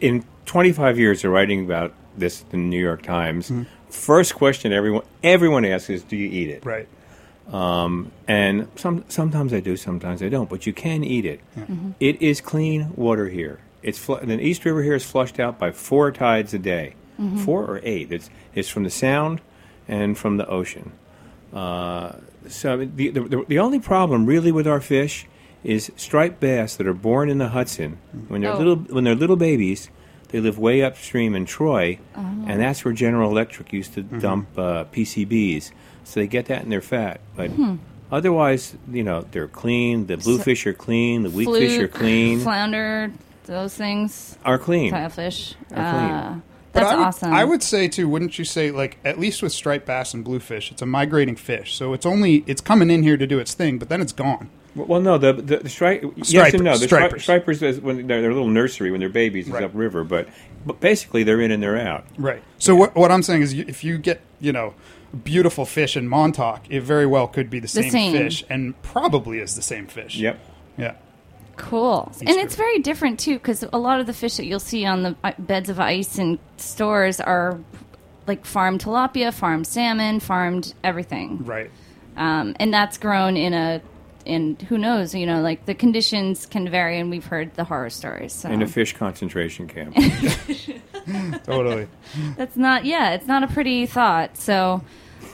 in 0.00 0.24
25 0.46 0.98
years 0.98 1.24
of 1.24 1.30
writing 1.32 1.64
about 1.64 1.92
this 2.16 2.42
in 2.52 2.62
the 2.62 2.68
New 2.68 2.80
York 2.80 3.02
Times, 3.02 3.52
first 3.88 4.34
question 4.34 4.72
everyone 4.72 5.02
everyone 5.22 5.64
asks 5.64 5.90
is, 5.90 6.02
"Do 6.02 6.16
you 6.16 6.28
eat 6.28 6.48
it?" 6.50 6.64
Right. 6.64 6.88
Um, 7.52 8.12
and 8.28 8.68
some 8.76 9.04
sometimes 9.08 9.52
I 9.52 9.60
do, 9.60 9.76
sometimes 9.76 10.22
I 10.22 10.28
don't. 10.28 10.48
But 10.48 10.66
you 10.66 10.72
can 10.72 11.02
eat 11.04 11.24
it. 11.24 11.40
Mm-hmm. 11.56 11.92
It 11.98 12.22
is 12.22 12.40
clean 12.40 12.92
water 12.94 13.28
here. 13.28 13.60
It's 13.82 13.98
fl- 13.98 14.16
the 14.16 14.40
East 14.40 14.64
River 14.64 14.82
here 14.82 14.94
is 14.94 15.04
flushed 15.04 15.40
out 15.40 15.58
by 15.58 15.72
four 15.72 16.12
tides 16.12 16.54
a 16.54 16.58
day, 16.58 16.94
mm-hmm. 17.20 17.38
four 17.38 17.64
or 17.64 17.80
eight. 17.82 18.12
It's 18.12 18.30
it's 18.54 18.68
from 18.68 18.84
the 18.84 18.90
Sound 18.90 19.40
and 19.88 20.16
from 20.16 20.36
the 20.36 20.48
ocean. 20.48 20.92
Uh, 21.52 22.12
so 22.48 22.76
the, 22.76 23.10
the 23.10 23.44
the 23.48 23.58
only 23.58 23.80
problem 23.80 24.26
really 24.26 24.52
with 24.52 24.66
our 24.66 24.80
fish 24.80 25.26
is 25.64 25.92
striped 25.96 26.40
bass 26.40 26.76
that 26.76 26.86
are 26.86 26.94
born 26.94 27.28
in 27.28 27.38
the 27.38 27.48
Hudson 27.48 27.98
mm. 28.16 28.30
when 28.30 28.40
they're 28.40 28.52
Oh. 28.52 28.58
little 28.58 28.76
when 28.76 29.04
they're 29.04 29.14
little 29.14 29.36
babies. 29.36 29.90
They 30.28 30.38
live 30.38 30.60
way 30.60 30.82
upstream 30.82 31.34
in 31.34 31.44
Troy, 31.44 31.98
and 32.14 32.52
oh. 32.52 32.56
that's 32.56 32.84
where 32.84 32.94
General 32.94 33.32
Electric 33.32 33.72
used 33.72 33.94
to 33.94 34.04
mm-hmm. 34.04 34.20
dump 34.20 34.56
uh, 34.56 34.84
PCBs. 34.84 35.72
So 36.10 36.18
they 36.18 36.26
get 36.26 36.46
that 36.46 36.64
in 36.64 36.70
their 36.70 36.80
fat, 36.80 37.20
but 37.36 37.52
otherwise, 38.10 38.74
you 38.90 39.04
know, 39.04 39.24
they're 39.30 39.46
clean. 39.46 40.06
The 40.06 40.16
bluefish 40.16 40.66
are 40.66 40.72
clean. 40.74 41.22
The 41.22 41.30
weakfish 41.30 41.76
are 41.78 41.86
Fluke, 41.86 41.92
clean. 41.94 42.40
flounder, 42.40 43.12
those 43.46 43.74
things, 43.76 44.36
Are 44.44 44.58
clean. 44.58 44.92
tilefish. 44.92 45.54
Are 45.70 45.76
clean. 45.76 46.10
Uh, 46.10 46.40
But 46.72 46.80
that's 46.80 46.92
I 46.92 46.96
would, 46.96 47.04
awesome. 47.06 47.32
I 47.32 47.44
would 47.44 47.62
say 47.62 47.86
too, 47.86 48.08
wouldn't 48.08 48.38
you 48.40 48.44
say, 48.44 48.72
like 48.72 48.98
at 49.04 49.20
least 49.20 49.40
with 49.40 49.52
striped 49.52 49.86
bass 49.86 50.12
and 50.12 50.24
bluefish, 50.24 50.72
it's 50.72 50.82
a 50.82 50.86
migrating 50.86 51.36
fish, 51.36 51.74
so 51.76 51.92
it's 51.92 52.04
only 52.06 52.42
it's 52.48 52.60
coming 52.60 52.90
in 52.90 53.04
here 53.04 53.16
to 53.16 53.26
do 53.26 53.38
its 53.38 53.54
thing, 53.54 53.78
but 53.78 53.88
then 53.88 54.00
it's 54.00 54.12
gone. 54.12 54.50
Well, 54.74 55.00
no, 55.00 55.18
the 55.18 55.32
the, 55.32 55.56
the 55.58 55.68
stri- 55.68 56.12
yes 56.30 56.54
and 56.54 56.62
no. 56.64 56.76
The 56.78 56.86
Stripers. 56.86 57.20
stri- 57.20 57.22
stripers 57.22 57.62
is 57.62 57.80
when 57.80 58.06
they're, 58.06 58.20
they're 58.22 58.32
little 58.32 58.48
nursery 58.48 58.90
when 58.90 59.00
they're 59.00 59.08
babies 59.08 59.46
is 59.46 59.52
Right. 59.52 59.64
upriver, 59.64 60.04
but 60.04 60.28
but 60.64 60.78
basically 60.80 61.22
they're 61.24 61.40
in 61.40 61.50
and 61.50 61.62
they're 61.62 61.78
out. 61.78 62.04
Right. 62.18 62.42
So 62.58 62.74
what 62.76 62.94
what 62.94 63.10
I'm 63.10 63.22
saying 63.22 63.42
is, 63.42 63.52
if 63.52 63.82
you 63.82 63.98
get 63.98 64.20
you 64.40 64.52
know 64.52 64.74
beautiful 65.24 65.66
fish 65.66 65.96
in 65.96 66.08
Montauk, 66.08 66.62
it 66.70 66.82
very 66.82 67.06
well 67.06 67.26
could 67.26 67.50
be 67.50 67.58
the 67.58 67.66
same, 67.68 67.90
same. 67.90 68.12
fish, 68.12 68.44
and 68.48 68.80
probably 68.82 69.38
is 69.40 69.56
the 69.56 69.62
same 69.62 69.86
fish. 69.88 70.16
Yep. 70.16 70.38
Yeah. 70.78 70.94
Cool. 71.56 72.10
and 72.20 72.30
it's 72.30 72.54
very 72.56 72.78
different 72.78 73.20
too 73.20 73.34
because 73.34 73.62
a 73.70 73.76
lot 73.78 74.00
of 74.00 74.06
the 74.06 74.14
fish 74.14 74.36
that 74.38 74.46
you'll 74.46 74.60
see 74.60 74.86
on 74.86 75.02
the 75.02 75.16
uh, 75.22 75.32
beds 75.38 75.68
of 75.68 75.78
ice 75.78 76.16
in 76.18 76.38
stores 76.56 77.20
are 77.20 77.60
like 78.26 78.46
farmed 78.46 78.80
tilapia, 78.82 79.32
farmed 79.34 79.66
salmon, 79.66 80.20
farmed 80.20 80.72
everything. 80.84 81.44
Right. 81.44 81.70
Um, 82.16 82.54
and 82.58 82.72
that's 82.72 82.96
grown 82.96 83.36
in 83.36 83.52
a 83.52 83.82
in 84.30 84.56
who 84.68 84.78
knows, 84.78 85.14
you 85.14 85.26
know, 85.26 85.40
like 85.42 85.66
the 85.66 85.74
conditions 85.74 86.46
can 86.46 86.68
vary 86.70 86.98
and 86.98 87.10
we've 87.10 87.26
heard 87.26 87.54
the 87.54 87.64
horror 87.64 87.90
stories. 87.90 88.32
So 88.32 88.48
In 88.50 88.62
a 88.62 88.66
fish 88.66 88.92
concentration 88.94 89.66
camp. 89.66 89.94
Totally. 91.44 91.88
that's 92.36 92.56
not 92.56 92.84
yeah, 92.84 93.10
it's 93.12 93.26
not 93.26 93.42
a 93.42 93.48
pretty 93.48 93.86
thought. 93.86 94.36
So 94.36 94.82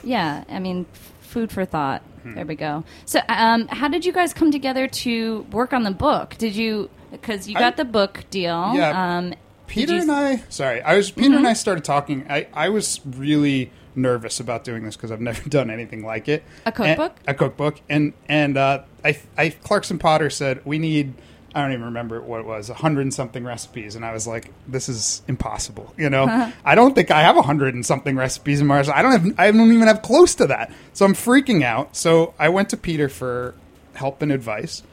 yeah, 0.03 0.43
I 0.49 0.59
mean 0.59 0.85
f- 0.93 1.13
food 1.21 1.51
for 1.51 1.65
thought. 1.65 2.01
Hmm. 2.23 2.35
There 2.35 2.45
we 2.45 2.55
go. 2.55 2.83
So 3.05 3.19
um, 3.29 3.67
how 3.67 3.87
did 3.87 4.05
you 4.05 4.11
guys 4.11 4.33
come 4.33 4.51
together 4.51 4.87
to 4.87 5.41
work 5.51 5.73
on 5.73 5.83
the 5.83 5.91
book? 5.91 6.35
Did 6.37 6.55
you 6.55 6.89
because 7.11 7.47
you 7.47 7.55
I- 7.57 7.59
got 7.59 7.77
the 7.77 7.85
book 7.85 8.23
deal? 8.29 8.73
Yeah. 8.75 9.17
Um, 9.17 9.33
Peter 9.67 9.95
you- 9.95 10.01
and 10.01 10.11
I, 10.11 10.37
sorry, 10.49 10.81
I 10.81 10.95
was 10.95 11.11
Peter 11.11 11.35
and 11.35 11.47
I 11.47 11.53
started 11.53 11.83
talking. 11.83 12.25
I, 12.29 12.47
I 12.53 12.69
was 12.69 13.01
really 13.05 13.71
nervous 13.97 14.39
about 14.39 14.63
doing 14.63 14.83
this 14.83 14.95
because 14.95 15.11
I've 15.11 15.21
never 15.31 15.47
done 15.49 15.69
anything 15.69 16.05
like 16.05 16.27
it. 16.29 16.43
A 16.65 16.71
cookbook? 16.71 17.17
And- 17.25 17.29
a 17.29 17.33
cookbook, 17.33 17.81
and 17.89 18.13
and 18.29 18.55
uh, 18.57 18.83
I, 19.03 19.19
I 19.37 19.49
Clarkson 19.49 19.99
Potter 19.99 20.29
said 20.29 20.65
we 20.65 20.79
need. 20.79 21.13
I 21.55 21.61
don't 21.61 21.71
even 21.71 21.85
remember 21.85 22.21
what 22.21 22.39
it 22.41 22.45
was, 22.45 22.69
a 22.69 22.75
hundred 22.75 23.01
and 23.01 23.13
something 23.13 23.43
recipes, 23.43 23.95
and 23.95 24.05
I 24.05 24.13
was 24.13 24.27
like, 24.27 24.51
"This 24.67 24.87
is 24.89 25.23
impossible." 25.27 25.91
You 25.97 26.09
know, 26.09 26.51
I 26.65 26.75
don't 26.75 26.93
think 26.93 27.09
I 27.09 27.21
have 27.21 27.35
a 27.35 27.41
hundred 27.41 27.73
and 27.73 27.83
something 27.83 28.15
recipes 28.15 28.61
in 28.61 28.67
my 28.67 28.75
recipe. 28.75 28.95
I 28.95 29.01
don't 29.01 29.11
have, 29.11 29.39
I 29.39 29.49
don't 29.51 29.71
even 29.71 29.87
have 29.87 30.03
close 30.03 30.35
to 30.35 30.47
that. 30.47 30.71
So 30.93 31.03
I'm 31.05 31.13
freaking 31.13 31.63
out. 31.63 31.95
So 31.95 32.35
I 32.37 32.49
went 32.49 32.69
to 32.69 32.77
Peter 32.77 33.09
for 33.09 33.55
help 33.95 34.21
and 34.21 34.31
advice, 34.31 34.83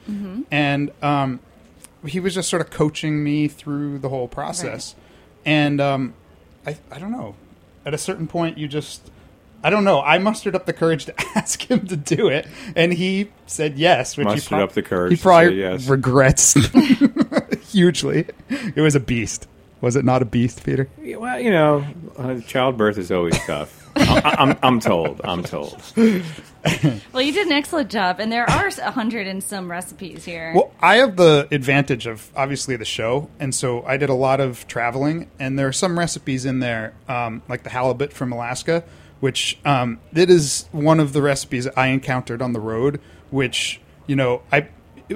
and 0.50 0.90
um, 1.02 1.40
he 2.06 2.18
was 2.20 2.34
just 2.34 2.48
sort 2.48 2.62
of 2.62 2.70
coaching 2.70 3.22
me 3.22 3.46
through 3.48 3.98
the 3.98 4.08
whole 4.08 4.28
process. 4.28 4.94
And 5.44 5.80
um, 5.82 6.14
I, 6.66 6.78
I 6.90 6.98
don't 6.98 7.12
know. 7.12 7.34
At 7.86 7.94
a 7.94 7.98
certain 7.98 8.26
point, 8.26 8.56
you 8.58 8.66
just, 8.68 9.10
I 9.62 9.70
don't 9.70 9.84
know. 9.84 10.00
I 10.00 10.18
mustered 10.18 10.54
up 10.54 10.66
the 10.66 10.72
courage 10.72 11.04
to 11.06 11.14
ask 11.34 11.70
him 11.70 11.86
to 11.86 11.96
do 11.96 12.28
it, 12.28 12.46
and 12.74 12.92
he 12.92 13.30
said 13.46 13.76
yes. 13.78 14.16
Which 14.16 14.26
he 14.26 14.34
Mustered 14.34 14.60
up 14.60 14.72
the 14.72 14.82
courage 14.82 15.12
He 15.12 15.22
probably 15.22 15.60
yes. 15.60 15.86
regrets 15.88 16.54
hugely. 17.72 18.26
It 18.48 18.80
was 18.80 18.94
a 18.94 19.00
beast. 19.00 19.46
Was 19.80 19.96
it 19.96 20.04
not 20.04 20.22
a 20.22 20.24
beast, 20.24 20.64
Peter? 20.64 20.88
Well, 20.98 21.38
you 21.38 21.50
know, 21.50 21.84
uh, 22.16 22.40
childbirth 22.40 22.96
is 22.96 23.12
always 23.12 23.38
tough. 23.44 23.83
I, 23.96 24.36
I'm, 24.38 24.58
I'm 24.62 24.80
told. 24.80 25.20
I'm 25.24 25.42
told. 25.42 25.80
Well, 27.12 27.22
you 27.22 27.32
did 27.32 27.46
an 27.46 27.52
excellent 27.52 27.90
job, 27.90 28.20
and 28.20 28.32
there 28.32 28.48
are 28.48 28.68
a 28.68 28.90
hundred 28.90 29.26
and 29.26 29.44
some 29.44 29.70
recipes 29.70 30.24
here. 30.24 30.52
Well, 30.54 30.72
I 30.80 30.96
have 30.96 31.16
the 31.16 31.46
advantage 31.50 32.06
of 32.06 32.30
obviously 32.34 32.76
the 32.76 32.86
show, 32.86 33.28
and 33.38 33.54
so 33.54 33.84
I 33.84 33.98
did 33.98 34.08
a 34.08 34.14
lot 34.14 34.40
of 34.40 34.66
traveling, 34.66 35.30
and 35.38 35.58
there 35.58 35.68
are 35.68 35.72
some 35.72 35.98
recipes 35.98 36.46
in 36.46 36.60
there, 36.60 36.94
um, 37.06 37.42
like 37.48 37.64
the 37.64 37.70
halibut 37.70 38.14
from 38.14 38.32
Alaska, 38.32 38.82
which 39.20 39.58
um, 39.66 40.00
it 40.14 40.30
is 40.30 40.66
one 40.72 41.00
of 41.00 41.12
the 41.12 41.20
recipes 41.20 41.68
I 41.76 41.88
encountered 41.88 42.40
on 42.40 42.54
the 42.54 42.60
road, 42.60 42.98
which 43.30 43.80
you 44.06 44.16
know 44.16 44.40
I 44.50 44.68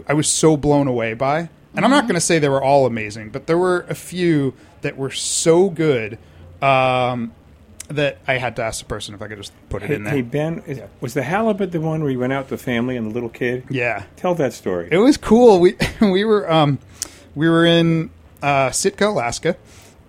I 0.07 0.13
was 0.13 0.29
so 0.29 0.57
blown 0.57 0.87
away 0.87 1.15
by, 1.15 1.49
and 1.75 1.85
I'm 1.85 1.91
not 1.91 2.05
going 2.05 2.15
to 2.15 2.21
say 2.21 2.39
they 2.39 2.51
were 2.51 2.63
all 2.63 2.85
amazing, 2.85 3.31
but 3.31 3.47
there 3.47 3.59
were 3.59 3.87
a 3.89 3.95
few 3.95 4.53
that 4.83 4.99
were 4.99 5.11
so 5.11 5.71
good. 5.71 6.19
Um, 6.61 7.33
that 7.89 8.19
I 8.27 8.35
had 8.35 8.55
to 8.57 8.63
ask 8.63 8.81
the 8.81 8.85
person 8.87 9.15
if 9.15 9.23
I 9.23 9.29
could 9.29 9.39
just 9.39 9.53
put 9.71 9.83
it 9.83 9.87
Hey, 9.89 9.95
in 9.95 10.05
there. 10.05 10.15
hey, 10.15 10.23
Ben, 10.23 10.63
is, 10.67 10.81
was 11.01 11.15
the 11.15 11.23
halibut 11.23 11.73
the 11.73 11.81
one 11.81 12.03
where 12.03 12.11
you 12.11 12.19
went 12.19 12.33
out 12.33 12.51
with 12.51 12.61
the 12.61 12.65
family 12.65 12.97
and 12.97 13.11
the 13.11 13.15
little 13.15 13.29
kid? 13.31 13.65
yeah, 13.71 14.05
Tell 14.17 14.35
that 14.37 14.53
story. 14.53 14.89
It 14.91 14.99
was 14.99 15.17
cool. 15.17 15.59
We 15.61 15.77
we 16.01 16.25
were 16.25 16.51
um 16.51 16.79
we 17.35 17.49
were 17.49 17.65
in 17.65 18.11
uh, 18.43 18.71
Sitka, 18.71 19.07
Alaska, 19.09 19.57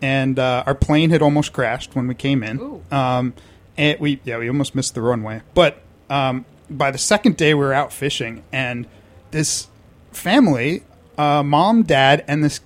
and 0.02 0.38
uh, 0.40 0.64
our 0.66 0.76
plane 0.76 1.10
had 1.10 1.22
almost 1.22 1.54
crashed 1.54 1.96
when 1.96 2.08
we 2.08 2.16
came 2.16 2.44
in. 2.44 2.60
Ooh. 2.60 2.84
Um, 2.92 3.34
and 3.78 4.00
we 4.00 4.20
yeah 4.26 4.38
we 4.38 4.48
almost 4.50 4.76
missed 4.76 4.94
the 4.96 5.02
runway. 5.02 5.42
But 5.54 5.82
um, 6.10 6.46
by 6.70 6.92
the 6.92 6.98
second 6.98 7.38
day 7.38 7.54
we 7.54 7.62
were 7.62 7.74
out 7.74 7.94
fishing, 7.94 8.44
and 8.52 8.88
this 9.32 9.68
family, 10.12 10.84
uh, 11.18 11.44
mom, 11.44 11.84
dad, 11.84 12.26
and 12.28 12.44
this 12.44 12.60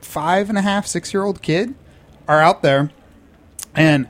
five 0.00 0.48
and 0.48 0.58
a 0.58 0.62
half 0.62 0.86
six 0.86 1.14
year 1.14 1.22
old 1.22 1.40
kid 1.40 1.74
are 2.26 2.40
out 2.40 2.62
there, 2.62 2.90
and 3.74 4.08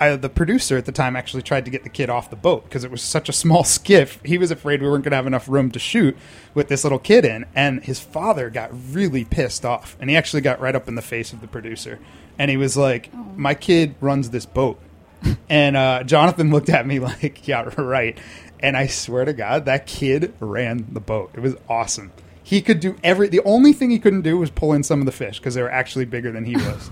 I, 0.00 0.16
the 0.16 0.28
producer 0.28 0.76
at 0.76 0.84
the 0.84 0.92
time 0.92 1.16
actually 1.16 1.42
tried 1.42 1.64
to 1.64 1.70
get 1.70 1.84
the 1.84 1.88
kid 1.88 2.10
off 2.10 2.30
the 2.30 2.36
boat 2.36 2.64
because 2.64 2.84
it 2.84 2.90
was 2.90 3.02
such 3.02 3.28
a 3.28 3.32
small 3.32 3.64
skiff. 3.64 4.20
He 4.24 4.38
was 4.38 4.50
afraid 4.50 4.82
we 4.82 4.88
weren't 4.88 5.04
going 5.04 5.12
to 5.12 5.16
have 5.16 5.26
enough 5.26 5.48
room 5.48 5.70
to 5.72 5.78
shoot 5.78 6.16
with 6.54 6.68
this 6.68 6.84
little 6.84 6.98
kid 6.98 7.24
in. 7.24 7.46
And 7.54 7.82
his 7.82 8.00
father 8.00 8.50
got 8.50 8.70
really 8.92 9.24
pissed 9.24 9.64
off. 9.64 9.96
And 10.00 10.10
he 10.10 10.16
actually 10.16 10.42
got 10.42 10.60
right 10.60 10.74
up 10.74 10.88
in 10.88 10.94
the 10.94 11.02
face 11.02 11.32
of 11.32 11.40
the 11.40 11.48
producer. 11.48 11.98
And 12.38 12.50
he 12.50 12.56
was 12.56 12.76
like, 12.76 13.10
My 13.36 13.54
kid 13.54 13.94
runs 14.00 14.30
this 14.30 14.46
boat. 14.46 14.80
and 15.48 15.76
uh, 15.76 16.04
Jonathan 16.04 16.50
looked 16.50 16.68
at 16.68 16.86
me 16.86 16.98
like, 17.00 17.46
Yeah, 17.46 17.70
right. 17.76 18.18
And 18.60 18.76
I 18.76 18.86
swear 18.86 19.24
to 19.24 19.32
God, 19.32 19.66
that 19.66 19.86
kid 19.86 20.34
ran 20.40 20.86
the 20.90 21.00
boat. 21.00 21.30
It 21.34 21.40
was 21.40 21.56
awesome. 21.68 22.12
He 22.42 22.62
could 22.62 22.80
do 22.80 22.96
every. 23.02 23.28
The 23.28 23.42
only 23.44 23.72
thing 23.72 23.90
he 23.90 23.98
couldn't 23.98 24.22
do 24.22 24.38
was 24.38 24.50
pull 24.50 24.72
in 24.72 24.84
some 24.84 25.00
of 25.00 25.06
the 25.06 25.12
fish 25.12 25.38
because 25.38 25.54
they 25.54 25.62
were 25.62 25.70
actually 25.70 26.04
bigger 26.04 26.30
than 26.30 26.44
he 26.44 26.54
was. 26.56 26.90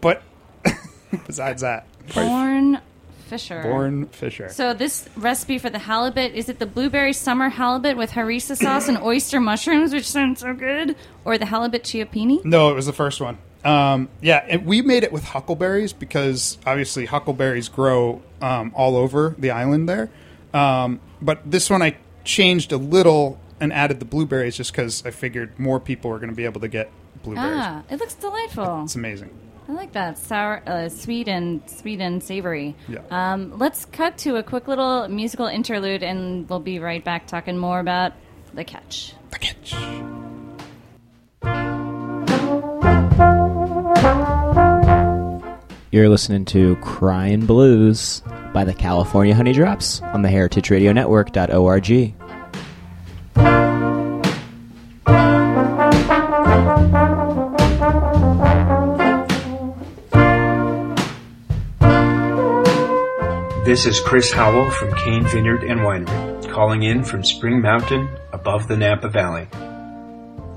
but 0.00 0.22
besides 1.26 1.62
that, 1.62 1.86
Born 2.14 2.80
Fisher. 3.26 3.62
Born 3.62 4.06
Fisher. 4.06 4.48
So 4.48 4.74
this 4.74 5.08
recipe 5.16 5.58
for 5.58 5.70
the 5.70 5.78
halibut 5.78 6.32
is 6.34 6.48
it 6.48 6.58
the 6.58 6.66
blueberry 6.66 7.12
summer 7.12 7.48
halibut 7.48 7.96
with 7.96 8.10
harissa 8.10 8.56
sauce 8.56 8.88
and 8.88 8.98
oyster 8.98 9.40
mushrooms, 9.40 9.92
which 9.92 10.08
sounds 10.08 10.40
so 10.40 10.52
good, 10.52 10.96
or 11.24 11.38
the 11.38 11.46
halibut 11.46 11.84
cioppino? 11.84 12.44
No, 12.44 12.70
it 12.70 12.74
was 12.74 12.86
the 12.86 12.92
first 12.92 13.20
one. 13.20 13.38
Um, 13.64 14.08
yeah, 14.20 14.44
and 14.48 14.66
we 14.66 14.82
made 14.82 15.04
it 15.04 15.12
with 15.12 15.22
huckleberries 15.24 15.92
because 15.92 16.58
obviously 16.66 17.06
huckleberries 17.06 17.68
grow 17.68 18.22
um, 18.40 18.72
all 18.74 18.96
over 18.96 19.34
the 19.38 19.50
island 19.50 19.88
there. 19.88 20.10
Um, 20.52 21.00
but 21.22 21.48
this 21.48 21.70
one 21.70 21.82
I 21.82 21.96
changed 22.24 22.72
a 22.72 22.78
little 22.78 23.38
and 23.60 23.72
added 23.72 24.00
the 24.00 24.06
blueberries 24.06 24.56
just 24.56 24.72
because 24.72 25.04
I 25.04 25.10
figured 25.10 25.58
more 25.58 25.78
people 25.78 26.10
were 26.10 26.18
going 26.18 26.30
to 26.30 26.34
be 26.36 26.46
able 26.46 26.62
to 26.62 26.68
get 26.68 26.90
blueberries. 27.22 27.50
Ah, 27.54 27.82
it 27.90 28.00
looks 28.00 28.14
delightful. 28.14 28.84
It's 28.84 28.94
amazing. 28.94 29.30
I 29.70 29.72
like 29.72 29.92
that 29.92 30.18
sour, 30.18 30.62
uh, 30.66 30.88
sweet 30.88 31.28
and 31.28 31.62
sweet 31.70 32.00
and 32.00 32.20
savory. 32.20 32.74
Yeah. 32.88 33.02
Um, 33.08 33.56
let's 33.56 33.84
cut 33.84 34.18
to 34.18 34.34
a 34.34 34.42
quick 34.42 34.66
little 34.66 35.06
musical 35.06 35.46
interlude, 35.46 36.02
and 36.02 36.50
we'll 36.50 36.58
be 36.58 36.80
right 36.80 37.04
back 37.04 37.28
talking 37.28 37.56
more 37.56 37.78
about 37.78 38.14
the 38.52 38.64
catch. 38.64 39.14
The 39.30 39.38
catch. 39.38 39.74
You're 45.92 46.08
listening 46.08 46.46
to 46.46 46.74
Cryin' 46.76 47.46
Blues 47.46 48.22
by 48.52 48.64
the 48.64 48.74
California 48.74 49.36
Honey 49.36 49.52
Drops 49.52 50.02
on 50.02 50.22
the 50.22 50.30
heritageradionetwork.org. 50.30 52.14
This 63.70 63.86
is 63.86 64.00
Chris 64.00 64.32
Howell 64.32 64.68
from 64.68 64.92
Cain 64.96 65.24
Vineyard 65.28 65.62
and 65.62 65.78
Winery, 65.78 66.50
calling 66.50 66.82
in 66.82 67.04
from 67.04 67.22
Spring 67.22 67.62
Mountain 67.62 68.08
above 68.32 68.66
the 68.66 68.76
Napa 68.76 69.08
Valley. 69.08 69.46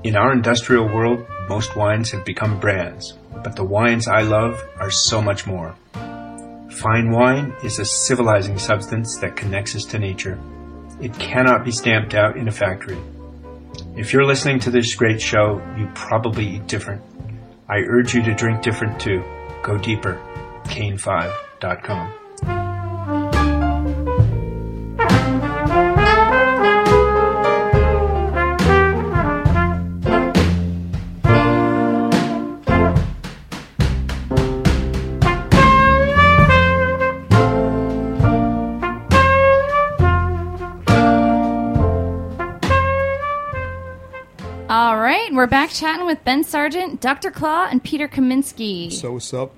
In 0.02 0.16
our 0.16 0.32
industrial 0.32 0.92
world, 0.92 1.24
most 1.48 1.76
wines 1.76 2.10
have 2.10 2.24
become 2.24 2.58
brands, 2.58 3.16
but 3.44 3.54
the 3.54 3.62
wines 3.62 4.08
I 4.08 4.22
love 4.22 4.60
are 4.80 4.90
so 4.90 5.22
much 5.22 5.46
more. 5.46 5.76
Fine 5.92 7.12
wine 7.12 7.54
is 7.62 7.78
a 7.78 7.84
civilizing 7.84 8.58
substance 8.58 9.16
that 9.18 9.36
connects 9.36 9.76
us 9.76 9.84
to 9.84 10.00
nature. 10.00 10.36
It 11.00 11.16
cannot 11.16 11.64
be 11.64 11.70
stamped 11.70 12.14
out 12.14 12.36
in 12.36 12.48
a 12.48 12.50
factory. 12.52 12.98
If 13.96 14.12
you're 14.12 14.26
listening 14.26 14.58
to 14.58 14.72
this 14.72 14.96
great 14.96 15.20
show, 15.20 15.62
you 15.78 15.88
probably 15.94 16.56
eat 16.56 16.66
different. 16.66 17.00
I 17.68 17.76
urge 17.76 18.12
you 18.12 18.24
to 18.24 18.34
drink 18.34 18.62
different 18.62 19.00
too. 19.00 19.22
Go 19.62 19.78
deeper. 19.78 20.20
Cain5.com. 20.64 22.23
chatting 45.74 46.06
with 46.06 46.24
Ben 46.24 46.44
Sargent, 46.44 47.00
Dr. 47.00 47.30
Claw, 47.30 47.66
and 47.70 47.82
Peter 47.82 48.08
Kaminsky. 48.08 48.92
So 48.92 49.12
what's 49.12 49.34
up? 49.34 49.52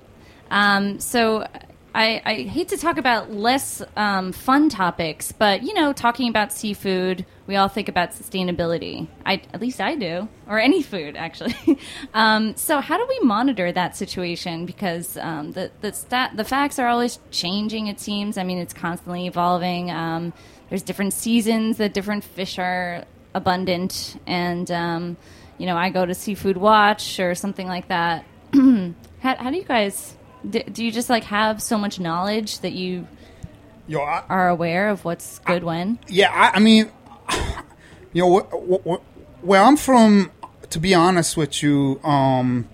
Um, 0.49 0.99
so 0.99 1.45
I, 1.93 2.21
I 2.25 2.33
hate 2.43 2.69
to 2.69 2.77
talk 2.77 2.97
about 2.97 3.31
less 3.31 3.81
um, 3.95 4.31
fun 4.31 4.69
topics, 4.69 5.31
but 5.31 5.63
you 5.63 5.73
know, 5.73 5.93
talking 5.93 6.29
about 6.29 6.51
seafood, 6.51 7.25
we 7.45 7.55
all 7.55 7.67
think 7.67 7.87
about 7.87 8.11
sustainability. 8.11 9.07
I, 9.25 9.41
at 9.53 9.61
least 9.61 9.79
I 9.79 9.95
do, 9.95 10.27
or 10.47 10.59
any 10.59 10.81
food 10.81 11.15
actually. 11.15 11.55
um, 12.13 12.55
so 12.55 12.81
how 12.81 12.97
do 12.97 13.05
we 13.07 13.19
monitor 13.25 13.71
that 13.71 13.95
situation? 13.95 14.65
Because 14.65 15.17
um, 15.17 15.53
the 15.53 15.71
the 15.81 15.93
stat, 15.93 16.33
the 16.35 16.43
facts 16.43 16.79
are 16.79 16.87
always 16.87 17.19
changing. 17.31 17.87
It 17.87 17.99
seems. 17.99 18.37
I 18.37 18.43
mean, 18.43 18.57
it's 18.57 18.73
constantly 18.73 19.27
evolving. 19.27 19.91
Um, 19.91 20.33
there's 20.69 20.83
different 20.83 21.13
seasons 21.13 21.77
that 21.77 21.93
different 21.93 22.23
fish 22.23 22.59
are 22.59 23.05
abundant, 23.33 24.19
and 24.27 24.69
um, 24.71 25.17
you 25.57 25.65
know, 25.65 25.75
I 25.77 25.89
go 25.89 26.05
to 26.05 26.13
Seafood 26.13 26.57
Watch 26.57 27.19
or 27.19 27.35
something 27.35 27.67
like 27.67 27.87
that. 27.87 28.25
how, 28.53 28.93
how 29.21 29.49
do 29.51 29.57
you 29.57 29.63
guys? 29.63 30.15
Do, 30.47 30.61
do 30.63 30.85
you 30.85 30.91
just 30.91 31.09
like 31.09 31.23
have 31.25 31.61
so 31.61 31.77
much 31.77 31.99
knowledge 31.99 32.59
that 32.59 32.73
you 32.73 33.07
Yo, 33.87 33.99
I, 33.99 34.23
are 34.29 34.49
aware 34.49 34.89
of 34.89 35.03
what's 35.05 35.39
good 35.39 35.63
when? 35.63 35.99
yeah, 36.07 36.31
I, 36.31 36.57
I 36.57 36.59
mean, 36.59 36.91
you 38.13 38.21
know, 38.21 38.39
wh- 38.39 38.51
wh- 38.51 38.87
wh- 39.01 39.45
where 39.45 39.61
I'm 39.61 39.77
from, 39.77 40.31
to 40.69 40.79
be 40.79 40.93
honest 40.93 41.37
with 41.37 41.63
you, 41.63 41.99
um, 42.03 42.67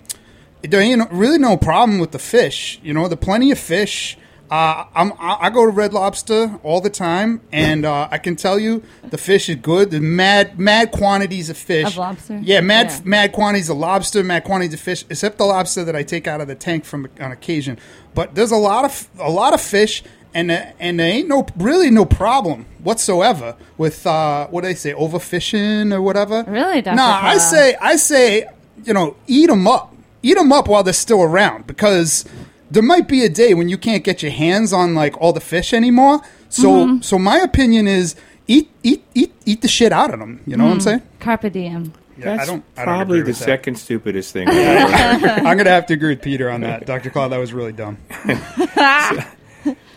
there 0.62 0.80
ain't 0.80 1.10
really 1.12 1.38
no 1.38 1.56
problem 1.56 1.98
with 1.98 2.12
the 2.12 2.18
fish. 2.18 2.80
You 2.82 2.92
know, 2.94 3.08
the 3.08 3.16
plenty 3.16 3.50
of 3.50 3.58
fish. 3.58 4.18
Uh, 4.54 4.86
I'm, 4.94 5.12
I 5.18 5.50
go 5.50 5.64
to 5.66 5.72
Red 5.72 5.92
Lobster 5.92 6.60
all 6.62 6.80
the 6.80 6.88
time, 6.88 7.40
and 7.50 7.84
uh, 7.84 8.06
I 8.08 8.18
can 8.18 8.36
tell 8.36 8.56
you 8.56 8.84
the 9.10 9.18
fish 9.18 9.48
is 9.48 9.56
good. 9.56 9.90
The 9.90 9.98
mad 9.98 10.60
mad 10.60 10.92
quantities 10.92 11.50
of 11.50 11.56
fish. 11.56 11.86
Of 11.88 11.96
lobster? 11.96 12.38
Yeah, 12.40 12.60
mad 12.60 12.86
Yeah. 12.86 13.00
mad 13.04 13.32
quantities 13.32 13.68
of 13.68 13.78
lobster, 13.78 14.22
mad 14.22 14.44
quantities 14.44 14.74
of 14.74 14.78
fish, 14.78 15.04
except 15.10 15.38
the 15.38 15.44
lobster 15.44 15.82
that 15.82 15.96
I 15.96 16.04
take 16.04 16.28
out 16.28 16.40
of 16.40 16.46
the 16.46 16.54
tank 16.54 16.84
from 16.84 17.08
on 17.18 17.32
occasion. 17.32 17.80
But 18.14 18.36
there's 18.36 18.52
a 18.52 18.56
lot 18.56 18.84
of 18.84 19.08
a 19.18 19.28
lot 19.28 19.54
of 19.54 19.60
fish, 19.60 20.04
and 20.32 20.52
uh, 20.52 20.66
and 20.78 21.00
there 21.00 21.08
ain't 21.08 21.26
no 21.26 21.46
really 21.56 21.90
no 21.90 22.04
problem 22.04 22.66
whatsoever 22.84 23.56
with 23.76 24.06
uh, 24.06 24.46
what 24.52 24.60
do 24.60 24.68
they 24.68 24.74
say 24.76 24.92
overfishing 24.92 25.92
or 25.92 26.00
whatever. 26.00 26.44
Really, 26.46 26.80
Dr. 26.80 26.94
Nah, 26.94 27.18
I 27.22 27.38
say 27.38 27.74
I 27.80 27.96
say 27.96 28.46
you 28.84 28.94
know 28.94 29.16
eat 29.26 29.48
them 29.48 29.66
up, 29.66 29.92
eat 30.22 30.36
them 30.36 30.52
up 30.52 30.68
while 30.68 30.84
they're 30.84 30.92
still 30.92 31.24
around 31.24 31.66
because 31.66 32.24
there 32.70 32.82
might 32.82 33.06
be 33.08 33.24
a 33.24 33.28
day 33.28 33.54
when 33.54 33.68
you 33.68 33.78
can't 33.78 34.02
get 34.04 34.22
your 34.22 34.32
hands 34.32 34.72
on 34.72 34.94
like 34.94 35.20
all 35.20 35.32
the 35.32 35.40
fish 35.40 35.72
anymore. 35.72 36.20
So 36.48 36.68
Mm-hmm. 36.86 37.02
so 37.02 37.18
my 37.18 37.38
opinion 37.38 37.86
is 37.88 38.14
eat 38.46 38.70
eat 38.82 39.04
eat 39.14 39.32
eat 39.44 39.60
the 39.62 39.68
shit 39.68 39.92
out 39.92 40.12
of 40.14 40.20
them. 40.20 40.40
You 40.46 40.56
know 40.56 40.64
what 40.64 40.72
I'm 40.74 40.80
saying? 40.80 41.02
Carpe 41.20 41.52
diem. 41.52 41.92
Yeah, 42.16 42.36
That's 42.36 42.42
I 42.42 42.46
don't. 42.46 42.64
I 42.76 42.84
don't 42.84 42.94
probably 42.94 43.20
the 43.22 43.26
with 43.28 43.38
that. 43.40 43.44
second 43.44 43.74
stupidest 43.76 44.32
thing. 44.32 44.48
I've 44.50 44.56
ever 44.56 45.28
heard. 45.28 45.38
I'm 45.46 45.56
gonna 45.56 45.70
have 45.70 45.86
to 45.86 45.94
agree 45.94 46.10
with 46.10 46.22
Peter 46.22 46.48
on 46.48 46.60
that, 46.60 46.86
Dr. 46.86 47.10
Claw. 47.10 47.26
That 47.28 47.38
was 47.38 47.52
really 47.52 47.72
dumb. 47.72 47.98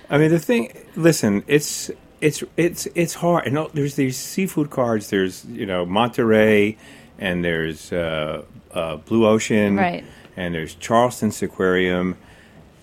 I 0.09 0.17
mean, 0.17 0.31
the 0.31 0.39
thing. 0.39 0.71
Listen, 0.95 1.43
it's 1.47 1.91
it's 2.21 2.43
it's 2.55 2.87
it's 2.95 3.13
hard. 3.13 3.45
And 3.45 3.55
no, 3.55 3.69
there's 3.73 3.95
these 3.95 4.17
seafood 4.17 4.69
cards. 4.69 5.09
There's 5.09 5.45
you 5.45 5.65
know 5.65 5.85
Monterey, 5.85 6.77
and 7.19 7.43
there's 7.43 7.91
uh, 7.91 8.43
uh, 8.73 8.95
Blue 8.97 9.27
Ocean, 9.27 9.75
Right. 9.75 10.03
And 10.35 10.53
there's 10.53 10.75
Charleston's 10.75 11.41
Aquarium, 11.41 12.15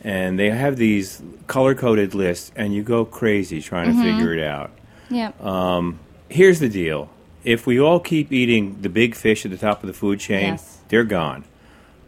and 0.05 0.39
they 0.39 0.51
have 0.51 0.77
these 0.77 1.21
color 1.49 1.75
coded 1.75 2.15
lists, 2.15 2.53
and 2.55 2.75
you 2.75 2.83
go 2.83 3.05
crazy 3.05 3.61
trying 3.61 3.89
Mm-hmm. 3.91 4.03
to 4.03 4.13
figure 4.13 4.35
it 4.35 4.45
out. 4.45 4.71
Yep. 5.11 5.43
Um, 5.45 5.99
here's 6.29 6.61
the 6.61 6.69
deal: 6.69 7.09
if 7.43 7.67
we 7.67 7.81
all 7.81 7.99
keep 8.01 8.31
eating 8.33 8.81
the 8.83 8.89
big 8.89 9.15
fish 9.15 9.45
at 9.45 9.51
the 9.51 9.57
top 9.59 9.83
of 9.83 9.87
the 9.87 9.93
food 9.95 10.21
chain, 10.21 10.53
Yes. 10.55 10.79
they're 10.89 11.05
gone. 11.05 11.45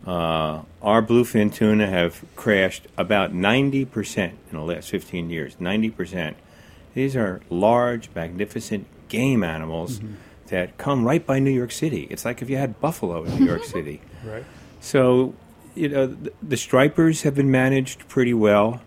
Uh, 0.07 0.63
our 0.83 1.03
bluefin 1.03 1.53
tuna 1.53 1.87
have 1.89 2.25
crashed 2.37 2.87
about 2.97 3.33
90% 3.35 4.19
in 4.19 4.37
the 4.53 4.61
last 4.61 4.89
15 4.89 5.31
years. 5.31 5.57
90%. 5.57 6.35
These 6.95 7.17
are 7.17 7.41
large, 7.51 8.09
magnificent 8.15 8.87
game 9.09 9.43
animals 9.43 10.01
that 10.47 10.79
come 10.79 11.05
right 11.05 11.27
by 11.27 11.41
New 11.41 11.51
York 11.51 11.73
City. 11.73 12.07
It's 12.09 12.25
like 12.25 12.41
if 12.41 12.49
you 12.49 12.57
had 12.57 12.81
buffalo 12.81 13.25
in 13.25 13.37
New 13.41 13.47
York 13.47 13.65
City. 13.77 14.01
Right. 14.25 14.45
So, 14.81 15.35
you 15.77 15.89
know, 15.89 16.07
the, 16.07 16.33
the 16.43 16.57
stripers 16.57 17.23
have 17.23 17.35
been 17.35 17.51
managed 17.51 18.09
pretty 18.09 18.35
well. 18.35 18.81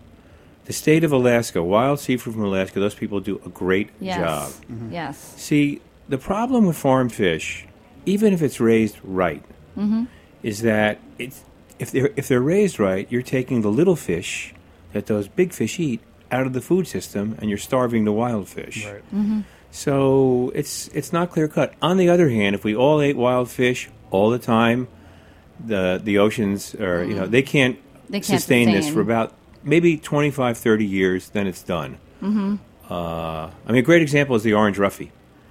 The 0.64 0.72
state 0.72 1.04
of 1.04 1.12
Alaska, 1.12 1.62
wild 1.62 2.00
seafood 2.00 2.34
from 2.34 2.44
Alaska, 2.44 2.78
those 2.80 2.94
people 2.94 3.20
do 3.20 3.40
a 3.44 3.48
great 3.48 3.90
yes. 4.00 4.18
job. 4.18 4.50
Mm-hmm. 4.70 4.92
Yes. 4.92 5.34
See, 5.36 5.80
the 6.08 6.18
problem 6.18 6.66
with 6.66 6.76
farm 6.76 7.08
fish, 7.08 7.66
even 8.06 8.32
if 8.32 8.42
it's 8.42 8.60
raised 8.60 8.98
right, 9.02 9.42
mm-hmm. 9.76 10.04
is 10.42 10.62
that 10.62 10.98
it's, 11.18 11.44
if 11.78 11.90
they're 11.90 12.10
if 12.16 12.28
they're 12.28 12.40
raised 12.40 12.78
right, 12.78 13.10
you're 13.10 13.22
taking 13.22 13.62
the 13.62 13.70
little 13.70 13.96
fish 13.96 14.54
that 14.92 15.06
those 15.06 15.28
big 15.28 15.52
fish 15.52 15.80
eat 15.80 16.00
out 16.30 16.46
of 16.46 16.52
the 16.52 16.60
food 16.60 16.86
system, 16.86 17.36
and 17.40 17.48
you're 17.48 17.58
starving 17.58 18.04
the 18.04 18.12
wild 18.12 18.48
fish. 18.48 18.86
Right. 18.86 19.02
Mm-hmm. 19.14 19.40
So 19.70 20.52
it's 20.54 20.88
it's 20.88 21.12
not 21.12 21.30
clear 21.30 21.48
cut. 21.48 21.74
On 21.80 21.96
the 21.96 22.08
other 22.08 22.28
hand, 22.28 22.54
if 22.54 22.64
we 22.64 22.74
all 22.74 23.00
ate 23.00 23.16
wild 23.16 23.50
fish 23.50 23.88
all 24.10 24.30
the 24.30 24.38
time, 24.38 24.88
the 25.66 26.00
the 26.02 26.18
oceans 26.18 26.74
are 26.74 27.04
you 27.04 27.14
know 27.14 27.26
they 27.26 27.42
can't, 27.42 27.78
They 28.08 28.20
can't 28.20 28.40
sustain, 28.40 28.70
this 28.70 28.88
for 28.88 29.00
about 29.00 29.34
maybe 29.62 29.96
25, 29.96 30.56
30 30.58 30.84
years. 30.84 31.28
Then 31.30 31.46
it's 31.46 31.62
done. 31.62 31.98
Mm-hmm. 32.22 32.56
Uh, 32.90 33.46
I 33.46 33.52
mean, 33.68 33.76
a 33.76 33.82
great 33.82 34.02
example 34.02 34.34
is 34.36 34.42
the 34.42 34.52
orange 34.54 34.76
roughy. 34.78 35.10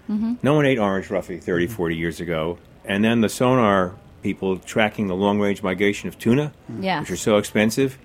Mm-hmm. 0.09 0.35
No 0.43 0.55
one 0.55 0.65
ate 0.65 0.79
orange 0.79 1.07
roughy 1.07 1.41
30, 1.41 1.67
40 1.67 1.95
years 1.95 2.19
ago, 2.19 2.57
and 2.83 3.03
then 3.03 3.21
the 3.21 3.29
sonar 3.29 3.95
people 4.21 4.57
tracking 4.57 5.07
the 5.07 5.15
long 5.15 5.39
range 5.39 5.63
migration 5.63 6.09
of 6.09 6.17
tuna, 6.19 6.51
Yes. 6.79 7.01
which 7.01 7.11
are 7.11 7.15
so 7.17 7.37
expensive, 7.37 7.97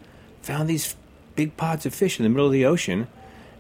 found 0.43 0.69
these 0.69 0.95
big 1.35 1.57
pods 1.57 1.85
of 1.87 1.95
fish 1.95 2.21
in 2.21 2.25
the 2.25 2.29
middle 2.31 2.47
of 2.47 2.53
the 2.53 2.65
ocean. 2.65 3.09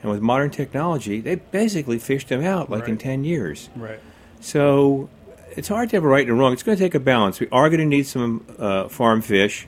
And 0.02 0.12
with 0.12 0.20
modern 0.20 0.50
technology, 0.50 1.20
they 1.20 1.36
basically 1.36 1.98
fished 1.98 2.28
them 2.28 2.44
out 2.44 2.70
like 2.70 2.86
in 2.88 2.98
10 2.98 3.24
years. 3.24 3.70
Right. 3.74 3.98
So 4.40 5.08
it's 5.56 5.68
hard 5.68 5.90
to 5.90 5.96
have 5.96 6.04
a 6.04 6.08
right 6.08 6.22
and 6.22 6.30
a 6.30 6.34
wrong. 6.34 6.52
It's 6.52 6.62
going 6.62 6.76
to 6.76 6.84
take 6.84 6.94
a 6.94 7.00
balance. 7.00 7.40
We 7.40 7.48
are 7.50 7.68
going 7.68 7.80
to 7.80 7.86
need 7.86 8.06
some 8.06 8.44
uh, 8.58 8.88
farm 8.88 9.22
fish, 9.22 9.66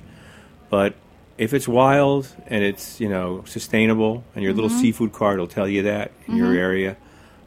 but 0.71 0.95
if 1.39 1.53
it's 1.53 1.69
wild 1.69 2.29
and 2.47 2.65
it's 2.65 3.01
you 3.01 3.09
know 3.09 3.45
sustainable, 3.47 4.25
and 4.35 4.43
your 4.43 4.53
little 4.53 4.71
seafood 4.71 5.13
card 5.13 5.39
will 5.39 5.47
tell 5.47 5.69
you 5.69 5.83
that 5.83 6.13
in 6.27 6.37
your 6.37 6.53
area, 6.53 6.97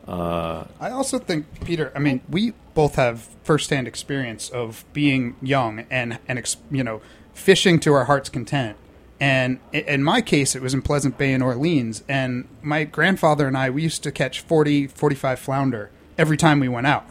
uh, 0.07 0.65
I 0.79 0.89
also 0.89 1.19
think, 1.19 1.45
Peter. 1.65 1.91
I 1.95 1.99
mean, 1.99 2.21
we 2.29 2.53
both 2.73 2.95
have 2.95 3.21
firsthand 3.43 3.87
experience 3.87 4.49
of 4.49 4.85
being 4.93 5.35
young 5.41 5.85
and 5.89 6.19
and 6.27 6.55
you 6.71 6.83
know 6.83 7.01
fishing 7.33 7.79
to 7.81 7.93
our 7.93 8.05
heart's 8.05 8.29
content. 8.29 8.77
And 9.21 9.59
in 9.73 10.01
my 10.03 10.21
case, 10.21 10.55
it 10.55 10.61
was 10.61 10.73
in 10.73 10.81
Pleasant 10.81 11.17
Bay 11.17 11.33
in 11.33 11.41
Orleans. 11.41 12.03
And 12.07 12.47
my 12.61 12.85
grandfather 12.85 13.47
and 13.47 13.57
I, 13.57 13.69
we 13.69 13.83
used 13.83 14.01
to 14.03 14.13
catch 14.13 14.39
40, 14.39 14.87
45 14.87 15.39
flounder 15.39 15.91
every 16.17 16.37
time 16.37 16.61
we 16.61 16.69
went 16.69 16.87
out. 16.87 17.05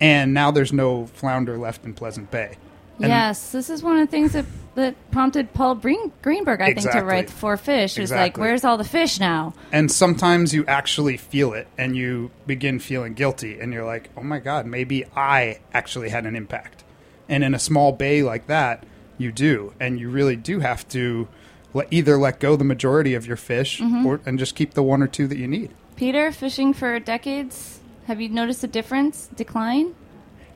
And 0.00 0.34
now 0.34 0.50
there's 0.50 0.72
no 0.72 1.06
flounder 1.06 1.56
left 1.56 1.84
in 1.84 1.94
Pleasant 1.94 2.30
Bay. 2.30 2.56
And- 2.98 3.08
yes, 3.08 3.52
this 3.52 3.68
is 3.68 3.82
one 3.82 3.98
of 3.98 4.06
the 4.06 4.10
things 4.10 4.32
that, 4.32 4.46
that 4.74 4.94
prompted 5.10 5.52
Paul 5.52 5.74
Green, 5.74 6.12
Greenberg, 6.22 6.60
I 6.62 6.72
think, 6.72 6.90
to 6.92 7.02
write 7.02 7.28
Four 7.28 7.56
Fish. 7.56 7.98
Is 7.98 8.10
like, 8.10 8.38
where's 8.38 8.64
all 8.64 8.76
the 8.76 8.84
fish 8.84 9.20
now? 9.20 9.54
And 9.70 9.92
sometimes 9.92 10.54
you 10.54 10.64
actually 10.66 11.16
feel 11.16 11.52
it 11.52 11.68
and 11.76 11.96
you 11.96 12.30
begin 12.46 12.78
feeling 12.78 13.14
guilty 13.14 13.60
and 13.60 13.72
you're 13.72 13.84
like, 13.84 14.10
oh 14.16 14.22
my 14.22 14.38
God, 14.38 14.66
maybe 14.66 15.04
I 15.14 15.60
actually 15.74 16.08
had 16.08 16.24
an 16.24 16.36
impact. 16.36 16.84
And 17.28 17.44
in 17.44 17.54
a 17.54 17.58
small 17.58 17.92
bay 17.92 18.22
like 18.22 18.46
that, 18.46 18.84
you 19.18 19.32
do. 19.32 19.74
And 19.80 19.98
you 20.00 20.08
really 20.08 20.36
do 20.36 20.60
have 20.60 20.88
to 20.88 21.28
let, 21.74 21.88
either 21.90 22.16
let 22.16 22.40
go 22.40 22.56
the 22.56 22.64
majority 22.64 23.14
of 23.14 23.26
your 23.26 23.36
fish 23.36 23.80
mm-hmm. 23.80 24.06
or 24.06 24.20
and 24.24 24.38
just 24.38 24.54
keep 24.54 24.74
the 24.74 24.82
one 24.82 25.02
or 25.02 25.06
two 25.06 25.26
that 25.26 25.36
you 25.36 25.48
need. 25.48 25.72
Peter, 25.96 26.30
fishing 26.30 26.72
for 26.72 26.98
decades, 27.00 27.80
have 28.06 28.20
you 28.20 28.28
noticed 28.28 28.62
a 28.64 28.68
difference, 28.68 29.28
decline? 29.34 29.94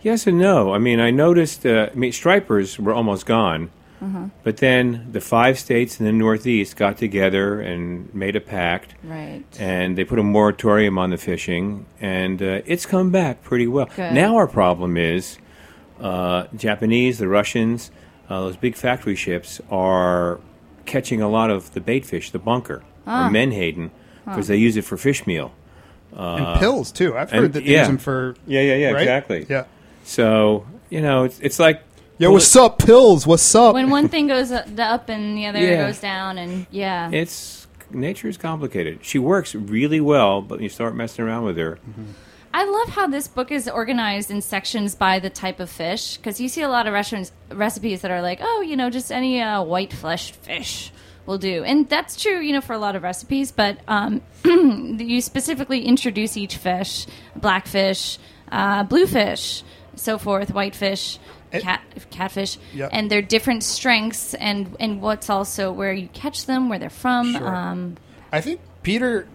yes 0.02 0.26
and 0.26 0.38
no. 0.38 0.72
I 0.72 0.78
mean, 0.78 0.98
I 1.00 1.10
noticed. 1.10 1.66
Uh, 1.66 1.90
I 1.92 1.94
mean, 1.94 2.12
stripers 2.12 2.78
were 2.78 2.94
almost 2.94 3.26
gone, 3.26 3.70
but 4.44 4.56
then 4.56 5.08
the 5.12 5.20
five 5.20 5.58
states 5.58 6.00
in 6.00 6.06
the 6.06 6.12
Northeast 6.12 6.74
got 6.76 6.96
together 6.96 7.60
and 7.60 8.12
made 8.14 8.34
a 8.34 8.40
pact. 8.40 8.94
Right. 9.04 9.44
and 9.58 9.98
they 9.98 10.04
put 10.04 10.18
a 10.18 10.22
moratorium 10.22 10.98
on 10.98 11.10
the 11.10 11.18
fishing, 11.18 11.84
and 12.00 12.40
uh, 12.42 12.62
it's 12.64 12.86
come 12.86 13.10
back 13.10 13.42
pretty 13.42 13.66
well. 13.66 13.88
Good. 13.94 14.14
Now 14.14 14.36
our 14.36 14.46
problem 14.46 14.96
is 14.96 15.36
uh, 16.00 16.46
Japanese, 16.56 17.18
the 17.18 17.28
Russians, 17.28 17.90
uh, 18.30 18.40
those 18.40 18.56
big 18.56 18.76
factory 18.76 19.16
ships 19.16 19.60
are 19.70 20.40
catching 20.86 21.20
a 21.20 21.28
lot 21.28 21.50
of 21.50 21.74
the 21.74 21.80
bait 21.80 22.06
fish, 22.06 22.30
the 22.30 22.38
bunker 22.38 22.82
Ah. 23.06 23.26
or 23.26 23.30
menhaden, 23.30 23.90
because 24.24 24.46
they 24.48 24.56
use 24.56 24.76
it 24.78 24.84
for 24.84 24.96
fish 24.96 25.26
meal. 25.26 25.52
And 26.12 26.60
pills, 26.60 26.92
too. 26.92 27.16
I've 27.16 27.32
and- 27.32 27.42
heard 27.42 27.52
that 27.54 27.64
they 27.64 27.72
yeah. 27.72 27.80
use 27.80 27.88
them 27.88 27.98
for. 27.98 28.34
Yeah, 28.46 28.60
yeah, 28.60 28.74
yeah, 28.74 28.90
right? 28.90 29.02
exactly. 29.02 29.46
Yeah. 29.48 29.64
So 30.04 30.66
you 30.88 31.00
know, 31.00 31.24
it's 31.24 31.38
it's 31.40 31.58
like 31.58 31.82
Yo, 32.18 32.30
what's 32.30 32.54
up, 32.54 32.78
pills? 32.78 33.26
What's 33.26 33.54
up? 33.54 33.74
when 33.74 33.88
one 33.88 34.08
thing 34.08 34.26
goes 34.26 34.52
up 34.52 34.66
up 34.78 35.08
and 35.08 35.36
the 35.36 35.46
other 35.46 35.58
Yeah. 35.66 35.86
goes 35.86 36.00
down, 36.00 36.36
and 36.38 36.66
yeah. 36.70 37.10
it's 37.10 37.66
nature 37.90 38.28
is 38.28 38.36
complicated. 38.36 38.98
She 39.02 39.18
works 39.18 39.54
really 39.54 40.00
well, 40.00 40.42
but 40.42 40.56
when 40.56 40.62
you 40.62 40.68
start 40.68 40.94
messing 40.94 41.24
around 41.24 41.44
with 41.44 41.56
her. 41.56 41.78
I 42.52 42.64
love 42.64 42.88
how 42.88 43.06
this 43.06 43.28
book 43.28 43.52
is 43.52 43.68
organized 43.68 44.30
in 44.30 44.42
sections 44.42 44.94
by 44.94 45.20
the 45.20 45.30
type 45.30 45.60
of 45.60 45.70
fish 45.70 46.16
because 46.16 46.40
you 46.40 46.48
see 46.48 46.62
a 46.62 46.68
lot 46.68 46.86
of 46.86 46.92
restaurants 46.92 47.32
recipes 47.50 48.02
that 48.02 48.10
are 48.10 48.22
like, 48.22 48.40
oh, 48.42 48.60
you 48.60 48.76
know, 48.76 48.90
just 48.90 49.12
any 49.12 49.40
uh, 49.40 49.62
white 49.62 49.92
fleshed 49.92 50.34
fish 50.34 50.92
will 51.26 51.38
do, 51.38 51.64
and 51.64 51.88
that's 51.88 52.20
true, 52.20 52.40
you 52.40 52.52
know, 52.52 52.60
for 52.60 52.72
a 52.72 52.78
lot 52.78 52.96
of 52.96 53.02
recipes. 53.02 53.52
But 53.52 53.78
um, 53.88 54.20
you 54.44 55.20
specifically 55.20 55.84
introduce 55.84 56.36
each 56.36 56.56
fish: 56.56 57.06
blackfish, 57.36 58.18
uh, 58.52 58.84
bluefish, 58.84 59.62
so 59.96 60.18
forth, 60.18 60.52
whitefish. 60.52 61.18
It- 61.52 61.62
Cat, 61.62 61.82
catfish, 62.10 62.58
Yep. 62.74 62.90
and 62.92 63.10
their 63.10 63.22
different 63.22 63.64
strengths, 63.64 64.34
and 64.34 64.76
and 64.78 65.02
what's 65.02 65.28
also 65.28 65.72
where 65.72 65.92
you 65.92 66.06
catch 66.12 66.46
them, 66.46 66.68
where 66.68 66.78
they're 66.78 66.88
from. 66.90 67.32
Sure. 67.34 67.56
Um, 67.56 67.96
I 68.30 68.40
think 68.40 68.60
Peter, 68.84 69.26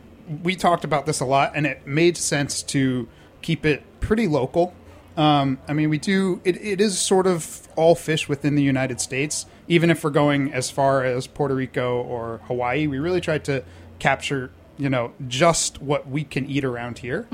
we 0.41 0.55
talked 0.55 0.85
about 0.85 1.05
this 1.05 1.19
a 1.19 1.25
lot, 1.25 1.51
and 1.55 1.65
it 1.67 1.85
made 1.85 2.15
sense 2.15 2.63
to 2.63 3.09
keep 3.41 3.65
it 3.65 3.83
pretty 3.99 4.27
local. 4.29 4.73
Um, 5.17 5.59
I 5.67 5.73
mean, 5.73 5.89
we 5.89 5.97
do. 5.97 6.39
It, 6.45 6.55
it 6.63 6.79
is 6.79 6.97
sort 6.99 7.27
of 7.27 7.67
all 7.75 7.95
fish 7.95 8.29
within 8.29 8.55
the 8.55 8.63
United 8.63 9.01
States, 9.01 9.45
even 9.67 9.89
if 9.89 10.03
we're 10.03 10.09
going 10.09 10.53
as 10.53 10.69
far 10.69 11.03
as 11.03 11.27
Puerto 11.27 11.55
Rico 11.55 12.01
or 12.01 12.41
Hawaii. 12.45 12.87
We 12.87 12.99
really 12.99 13.21
tried 13.21 13.45
to 13.45 13.63
capture, 13.99 14.51
you 14.77 14.89
know, 14.89 15.13
just 15.27 15.81
what 15.81 16.07
we 16.07 16.23
can 16.23 16.45
eat 16.49 16.63
around 16.63 16.99
here. 16.99 17.27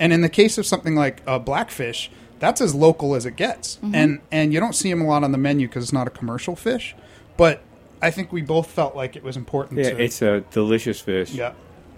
And 0.00 0.12
in 0.12 0.22
the 0.22 0.28
case 0.28 0.58
of 0.58 0.66
something 0.66 0.94
like 0.94 1.22
uh, 1.26 1.38
blackfish, 1.38 2.10
that's 2.38 2.60
as 2.60 2.74
local 2.74 3.14
as 3.14 3.26
it 3.26 3.36
gets, 3.36 3.78
and 3.82 4.20
and 4.30 4.52
you 4.52 4.60
don't 4.60 4.74
see 4.74 4.90
them 4.90 5.00
a 5.00 5.06
lot 5.06 5.22
on 5.24 5.32
the 5.32 5.38
menu 5.38 5.68
because 5.68 5.84
it's 5.84 5.92
not 5.92 6.06
a 6.06 6.10
commercial 6.10 6.56
fish. 6.56 6.94
But 7.36 7.62
I 8.02 8.10
think 8.10 8.32
we 8.32 8.42
both 8.42 8.66
felt 8.70 8.94
like 8.94 9.16
it 9.16 9.22
was 9.22 9.36
important. 9.36 9.80
Yeah, 9.80 9.90
to, 9.90 10.02
it's 10.02 10.20
a 10.20 10.40
delicious 10.50 11.00
fish. 11.00 11.32
yeah. 11.32 11.52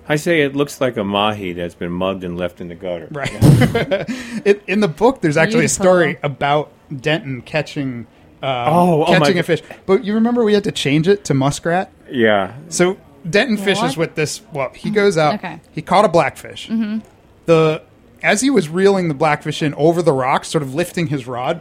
I 0.09 0.14
say 0.16 0.42
it 0.42 0.55
looks 0.55 0.81
like 0.81 0.96
a 0.96 1.03
mahi 1.03 1.53
that's 1.53 1.75
been 1.75 1.90
mugged 1.90 2.22
and 2.22 2.38
left 2.38 2.61
in 2.61 2.68
the 2.68 2.77
gutter. 2.77 3.09
Right. 3.11 3.29
it, 4.44 4.62
in 4.68 4.79
the 4.79 4.87
book, 4.88 5.20
there's 5.20 5.37
actually 5.37 5.62
Beautiful. 5.62 5.83
a 5.83 5.88
story 5.88 6.18
about 6.22 6.70
Denton 6.94 7.42
catching 7.42 8.07
uh, 8.42 8.66
Oh, 8.68 9.05
oh 9.07 9.12
my 9.12 9.18
catching 9.18 9.38
a 9.38 9.42
fish. 9.42 9.62
But 9.87 10.05
you 10.05 10.14
remember 10.14 10.44
we 10.44 10.55
had 10.55 10.64
to 10.64 10.72
change 10.72 11.09
it 11.09 11.25
to 11.27 11.35
muskrat. 11.35 11.90
Yeah. 12.11 12.55
So 12.68 12.99
Denton 13.29 13.57
fishes 13.57 13.96
What? 13.96 14.09
with 14.09 14.14
this. 14.14 14.42
Well, 14.53 14.70
he 14.75 14.90
goes 14.90 15.16
out. 15.18 15.35
Okay. 15.37 15.61
He 15.72 15.83
caught 15.83 16.05
a 16.05 16.09
blackfish. 16.09 16.68
Mm-hmm. 16.68 16.99
The 17.46 17.83
as 18.22 18.40
he 18.40 18.51
was 18.51 18.68
reeling 18.68 19.09
the 19.09 19.14
blackfish 19.14 19.62
in 19.62 19.75
over 19.75 20.03
the 20.03 20.12
rocks, 20.12 20.49
sort 20.49 20.62
of 20.62 20.75
lifting 20.75 21.07
his 21.09 21.27
rod, 21.27 21.61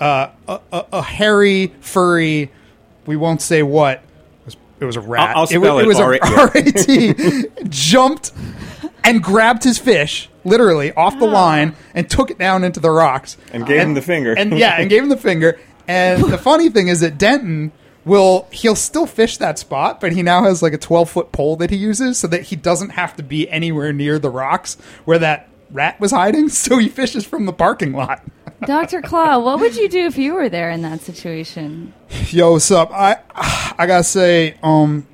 uh, 0.00 0.28
a, 0.46 0.60
a, 0.72 0.86
a 0.94 1.02
hairy, 1.02 1.72
furry, 1.80 2.50
we 3.06 3.16
won't 3.16 3.42
say 3.42 3.62
what. 3.62 3.98
It 3.98 4.44
was, 4.44 4.56
it 4.80 4.84
was 4.84 4.96
a 4.96 5.00
rat. 5.00 5.36
I'll- 5.36 5.42
I'll 5.42 5.48
it, 5.50 5.58
wa- 5.58 5.64
spell 5.64 5.78
it 5.80 5.82
it, 5.82 5.88
was 5.88 6.00
R- 6.00 6.14
a 6.14 7.46
RAT. 7.64 7.64
jumped 7.70 8.32
and 9.04 9.22
grabbed 9.22 9.64
his 9.64 9.78
fish 9.78 10.28
literally 10.44 10.92
off 10.92 11.18
the 11.18 11.26
line 11.26 11.74
and 11.94 12.08
took 12.08 12.30
it 12.30 12.38
down 12.38 12.64
into 12.64 12.80
the 12.80 12.90
rocks 12.90 13.36
And 13.52 13.66
gave 13.66 13.80
him 13.82 13.94
the 13.94 14.02
finger. 14.02 14.32
and 14.34 14.56
yeah, 14.58 14.80
and 14.80 14.88
gave 14.88 15.02
him 15.02 15.08
the 15.08 15.16
finger. 15.16 15.58
And 15.88 16.22
the 16.22 16.38
funny 16.38 16.68
thing 16.68 16.88
is 16.88 17.00
that 17.00 17.18
Denton 17.18 17.72
will 18.04 18.46
he'll 18.52 18.76
still 18.76 19.06
fish 19.06 19.38
that 19.38 19.58
spot, 19.58 20.00
but 20.00 20.12
he 20.12 20.22
now 20.22 20.44
has 20.44 20.62
like 20.62 20.72
a 20.72 20.78
twelve 20.78 21.10
foot 21.10 21.32
pole 21.32 21.56
that 21.56 21.70
he 21.70 21.76
uses 21.76 22.18
so 22.18 22.28
that 22.28 22.42
he 22.42 22.56
doesn't 22.56 22.90
have 22.90 23.16
to 23.16 23.22
be 23.22 23.48
anywhere 23.50 23.92
near 23.92 24.18
the 24.18 24.30
rocks 24.30 24.76
where 25.04 25.18
that 25.18 25.48
rat 25.70 25.98
was 25.98 26.12
hiding. 26.12 26.48
So 26.58 26.78
he 26.78 26.88
fishes 26.88 27.24
from 27.24 27.46
the 27.46 27.52
parking 27.52 27.92
lot. 27.92 28.22
Dr. 28.66 29.00
Claw, 29.00 29.38
what 29.38 29.60
would 29.60 29.76
you 29.76 29.88
do 29.88 30.06
if 30.06 30.18
you 30.18 30.34
were 30.34 30.48
there 30.48 30.70
in 30.70 30.82
that 30.82 31.00
situation? 31.00 31.94
Yo, 32.28 32.52
what's 32.52 32.70
up? 32.70 32.90
I 32.92 33.18
I 33.78 33.86
gotta 33.86 34.04
say, 34.04 34.56
um, 34.62 35.06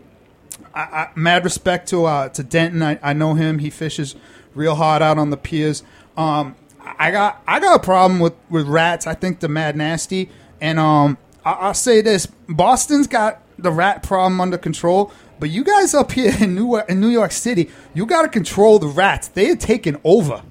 I, 0.74 0.80
I, 0.80 1.08
mad 1.14 1.44
respect 1.44 1.88
to 1.90 2.06
uh, 2.06 2.28
to 2.30 2.42
Denton. 2.42 2.82
I, 2.82 2.98
I 3.02 3.12
know 3.12 3.34
him. 3.34 3.58
He 3.58 3.70
fishes 3.70 4.16
real 4.54 4.74
hard 4.74 5.02
out 5.02 5.18
on 5.18 5.30
the 5.30 5.36
piers. 5.36 5.82
Um, 6.16 6.56
I 6.80 7.10
got 7.10 7.42
I 7.46 7.60
got 7.60 7.76
a 7.76 7.82
problem 7.82 8.20
with, 8.20 8.34
with 8.48 8.66
rats. 8.66 9.06
I 9.06 9.14
think 9.14 9.40
they're 9.40 9.48
mad 9.48 9.76
nasty. 9.76 10.30
And 10.64 10.78
um, 10.78 11.18
I, 11.44 11.52
I'll 11.52 11.74
say 11.74 12.00
this: 12.00 12.26
Boston's 12.48 13.06
got 13.06 13.42
the 13.58 13.70
rat 13.70 14.02
problem 14.02 14.40
under 14.40 14.56
control. 14.56 15.12
But 15.38 15.50
you 15.50 15.62
guys 15.62 15.92
up 15.94 16.12
here 16.12 16.32
in 16.40 16.54
New 16.54 16.78
in 16.78 17.00
New 17.00 17.10
York 17.10 17.32
City, 17.32 17.70
you 17.92 18.06
got 18.06 18.22
to 18.22 18.28
control 18.28 18.78
the 18.78 18.86
rats. 18.86 19.28
They 19.28 19.50
are 19.50 19.56
taking 19.56 20.00
over. 20.04 20.42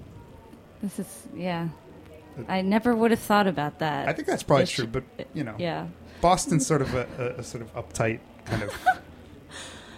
This 0.83 0.99
is, 0.99 1.27
yeah. 1.35 1.69
I 2.47 2.61
never 2.61 2.93
would 2.93 3.09
have 3.11 3.21
thought 3.21 3.47
about 3.47 3.79
that. 3.79 4.07
I 4.07 4.13
think 4.13 4.27
that's 4.27 4.43
probably 4.43 4.67
true. 4.67 4.85
But 4.85 5.03
you 5.33 5.43
know, 5.43 5.55
Yeah. 5.57 5.87
Boston's 6.21 6.67
sort 6.67 6.81
of 6.81 6.93
a, 6.93 7.07
a, 7.17 7.39
a 7.39 7.43
sort 7.43 7.63
of 7.63 7.73
uptight 7.73 8.19
kind 8.45 8.63
of. 8.63 8.71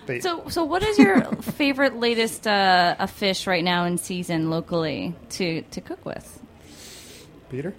They, 0.06 0.19
So, 0.19 0.47
so 0.49 0.63
what 0.63 0.84
is 0.84 0.99
your 0.99 1.23
favorite 1.41 1.95
latest 1.95 2.45
uh, 2.45 2.95
a 2.99 3.08
fish 3.08 3.47
right 3.47 3.63
now 3.63 3.86
in 3.86 3.97
season 3.97 4.51
locally 4.51 5.15
to, 5.30 5.63
to 5.63 5.82
cook 5.82 6.06
with? 6.06 6.39
Peter, 7.49 7.73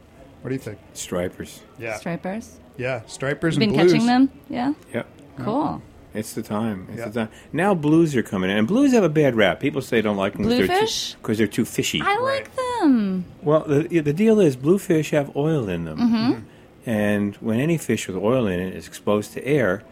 what 0.46 0.50
do 0.50 0.54
you 0.54 0.61
think? 0.61 0.78
Stripers. 0.94 1.61
Yeah, 1.76 1.96
Stripers? 1.96 2.56
yeah, 2.76 3.02
stripers 3.06 3.54
You've 3.56 3.61
been 3.61 3.70
and 3.70 3.78
blues. 3.80 3.92
catching 3.92 4.06
them? 4.06 4.30
Yeah. 4.48 4.74
Yep. 4.94 5.06
Cool. 5.40 5.82
It's 6.14 6.32
the 6.35 6.42
time. 6.42 6.87
It's 6.90 6.98
Yeah. 7.00 7.09
the 7.09 7.20
time. 7.26 7.28
Now 7.52 7.74
blues 7.74 8.14
are 8.14 8.22
coming 8.22 8.48
in, 8.50 8.56
and 8.59 8.68
blues 8.68 8.92
have 8.92 9.02
a 9.02 9.09
bad 9.09 9.35
rap. 9.35 9.59
People 9.59 9.82
say 9.82 9.96
they 9.96 10.02
don't 10.02 10.16
like 10.16 10.35
them 10.35 10.42
Bluefish? 10.42 11.14
because 11.14 11.38
they're, 11.38 11.48
too 11.48 11.64
fishy. 11.64 12.00
I 12.00 12.16
like 12.20 12.48
them. 12.54 13.24
Well, 13.42 13.64
the, 13.66 13.98
the 14.00 14.12
deal 14.12 14.38
is 14.40 14.54
bluefish 14.56 15.11
have 15.11 15.35
oil 15.37 15.68
in 15.68 15.85
them, 15.85 15.98
Mm-hmm. 15.98 16.40
and 16.88 17.35
when 17.37 17.59
any 17.59 17.76
fish 17.76 18.06
with 18.06 18.16
oil 18.16 18.46
in 18.46 18.61
it 18.61 18.74
is 18.76 18.87
exposed 18.87 19.32
to 19.32 19.44
air, 19.44 19.82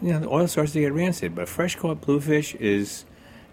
you 0.00 0.12
know, 0.12 0.20
the 0.20 0.28
oil 0.28 0.46
starts 0.46 0.72
to 0.74 0.80
get 0.80 0.92
rancid. 0.92 1.34
But 1.34 1.48
fresh 1.48 1.74
caught 1.76 2.00
bluefish 2.00 2.54
is 2.54 3.04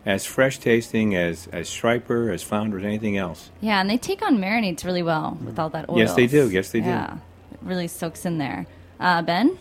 as 0.06 0.26
fresh 0.26 0.58
tasting 0.60 1.16
as 1.16 1.48
as 1.52 1.70
striper, 1.70 2.30
as 2.32 2.44
flounder, 2.44 2.78
as 2.80 2.86
anything 2.86 3.18
else. 3.18 3.52
Yeah, 3.62 3.80
and 3.80 3.90
they 3.90 3.98
take 3.98 4.22
on 4.22 4.38
marinades 4.38 4.84
really 4.84 5.04
well 5.04 5.38
with 5.44 5.58
all 5.60 5.70
that 5.70 5.90
oil. 5.90 5.98
Yes, 5.98 6.14
they 6.16 6.28
do. 6.28 6.50
Yes, 6.50 6.72
they 6.72 6.82
do. 6.82 6.88
Yeah. 6.88 7.18
It 7.52 7.60
really 7.62 7.88
soaks 7.88 8.26
in 8.26 8.38
there. 8.38 8.66
Uh, 9.00 9.22
ben? 9.22 9.58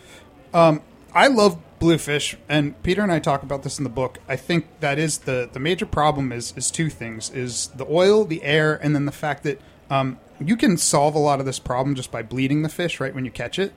I 1.15 1.27
love 1.27 1.57
bluefish, 1.79 2.37
and 2.49 2.81
Peter 2.81 3.01
and 3.03 3.11
I 3.11 3.19
talk 3.19 3.43
about 3.43 3.63
this 3.63 3.77
in 3.77 3.83
the 3.83 3.89
book. 3.89 4.19
I 4.27 4.35
think 4.35 4.67
that 4.79 4.97
is 4.97 5.19
the 5.19 5.49
the 5.51 5.59
major 5.59 5.85
problem 5.85 6.31
is 6.31 6.53
is 6.57 6.71
two 6.71 6.89
things: 6.89 7.29
is 7.29 7.67
the 7.75 7.85
oil, 7.89 8.25
the 8.25 8.43
air, 8.43 8.75
and 8.81 8.95
then 8.95 9.05
the 9.05 9.11
fact 9.11 9.43
that 9.43 9.61
um, 9.89 10.17
you 10.39 10.57
can 10.57 10.77
solve 10.77 11.13
a 11.15 11.19
lot 11.19 11.39
of 11.39 11.45
this 11.45 11.59
problem 11.59 11.95
just 11.95 12.11
by 12.11 12.23
bleeding 12.23 12.63
the 12.63 12.69
fish 12.69 12.99
right 12.99 13.13
when 13.13 13.25
you 13.25 13.31
catch 13.31 13.59
it. 13.59 13.73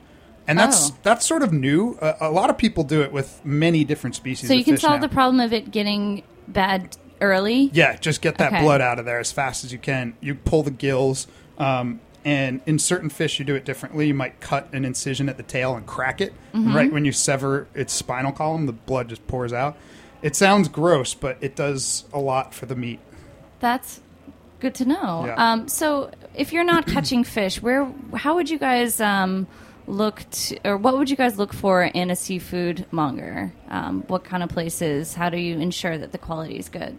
And 0.48 0.58
that's 0.58 0.90
Oh. 0.90 0.96
that's 1.02 1.26
sort 1.26 1.42
of 1.42 1.52
new. 1.52 1.98
Uh, 2.00 2.14
a 2.20 2.30
lot 2.30 2.48
of 2.50 2.56
people 2.56 2.84
do 2.84 3.02
it 3.02 3.12
with 3.12 3.40
many 3.44 3.84
different 3.84 4.14
species. 4.16 4.48
So 4.48 4.54
of 4.54 4.58
you 4.58 4.64
can 4.64 4.78
solve 4.78 5.00
now. 5.00 5.08
the 5.08 5.12
problem 5.12 5.40
of 5.40 5.52
it 5.52 5.70
getting 5.70 6.22
bad 6.48 6.96
early? 7.20 7.70
Yeah, 7.72 7.96
just 7.96 8.20
get 8.22 8.38
that 8.38 8.52
Okay. 8.52 8.62
blood 8.62 8.80
out 8.80 8.98
of 8.98 9.04
there 9.04 9.18
as 9.18 9.32
fast 9.32 9.64
as 9.64 9.72
you 9.72 9.78
can. 9.78 10.14
You 10.20 10.34
pull 10.34 10.62
the 10.62 10.70
gills, 10.70 11.26
um, 11.58 12.00
and 12.24 12.60
in 12.66 12.78
certain 12.78 13.08
fish, 13.08 13.38
you 13.38 13.44
do 13.44 13.54
it 13.54 13.64
differently. 13.64 14.08
You 14.08 14.14
might 14.14 14.40
cut 14.40 14.68
an 14.72 14.84
incision 14.84 15.28
at 15.28 15.36
the 15.36 15.42
tail 15.44 15.76
and 15.76 15.86
crack 15.86 16.20
it. 16.20 16.32
Mm-hmm. 16.54 16.74
Right 16.76 16.92
when 16.92 17.04
you 17.04 17.12
sever 17.12 17.68
its 17.74 17.92
spinal 17.92 18.32
column, 18.32 18.66
the 18.66 18.72
blood 18.72 19.08
just 19.08 19.26
pours 19.28 19.52
out. 19.52 19.76
It 20.22 20.34
sounds 20.34 20.68
gross, 20.68 21.14
but 21.14 21.36
it 21.40 21.54
does 21.54 22.04
a 22.12 22.18
lot 22.18 22.52
for 22.52 22.66
the 22.66 22.74
meat. 22.74 22.98
That's 23.60 24.00
good 24.58 24.74
to 24.76 24.84
know. 24.86 25.24
Yeah. 25.26 25.34
Um, 25.52 25.68
so, 25.68 26.10
if 26.34 26.52
you're 26.52 26.64
not 26.64 26.86
catching 26.96 27.22
fish, 27.22 27.62
where 27.62 27.90
how 28.14 28.34
would 28.34 28.50
you 28.50 28.58
guys 28.58 29.00
um, 29.00 29.46
look 29.86 30.24
to, 30.30 30.58
or 30.64 30.76
what 30.76 30.96
would 30.98 31.08
you 31.10 31.16
guys 31.16 31.38
look 31.38 31.52
for 31.52 31.82
in 31.84 32.10
a 32.10 32.16
seafood 32.16 32.86
monger? 32.90 33.52
Um, 33.68 34.02
what 34.08 34.24
kind 34.24 34.42
of 34.42 34.48
places? 34.48 35.14
How 35.14 35.30
do 35.30 35.36
you 35.38 35.58
ensure 35.58 35.96
that 35.98 36.12
the 36.12 36.18
quality 36.18 36.58
is 36.58 36.68
good? 36.68 36.98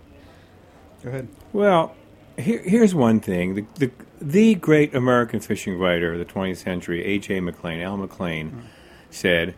Go 1.04 1.10
ahead. 1.10 1.28
Well, 1.54 1.95
here, 2.38 2.62
here's 2.63 2.93
one 2.95 3.19
thing: 3.19 3.56
the, 3.56 3.65
the 3.76 3.91
the 4.21 4.56
great 4.56 4.95
American 4.95 5.39
fishing 5.39 5.78
writer 5.78 6.13
of 6.13 6.19
the 6.19 6.26
20th 6.26 6.58
century, 6.58 7.04
A.J. 7.06 7.39
McClane, 7.41 7.84
Al 7.84 7.97
McClane, 7.97 8.52
said, 9.10 9.54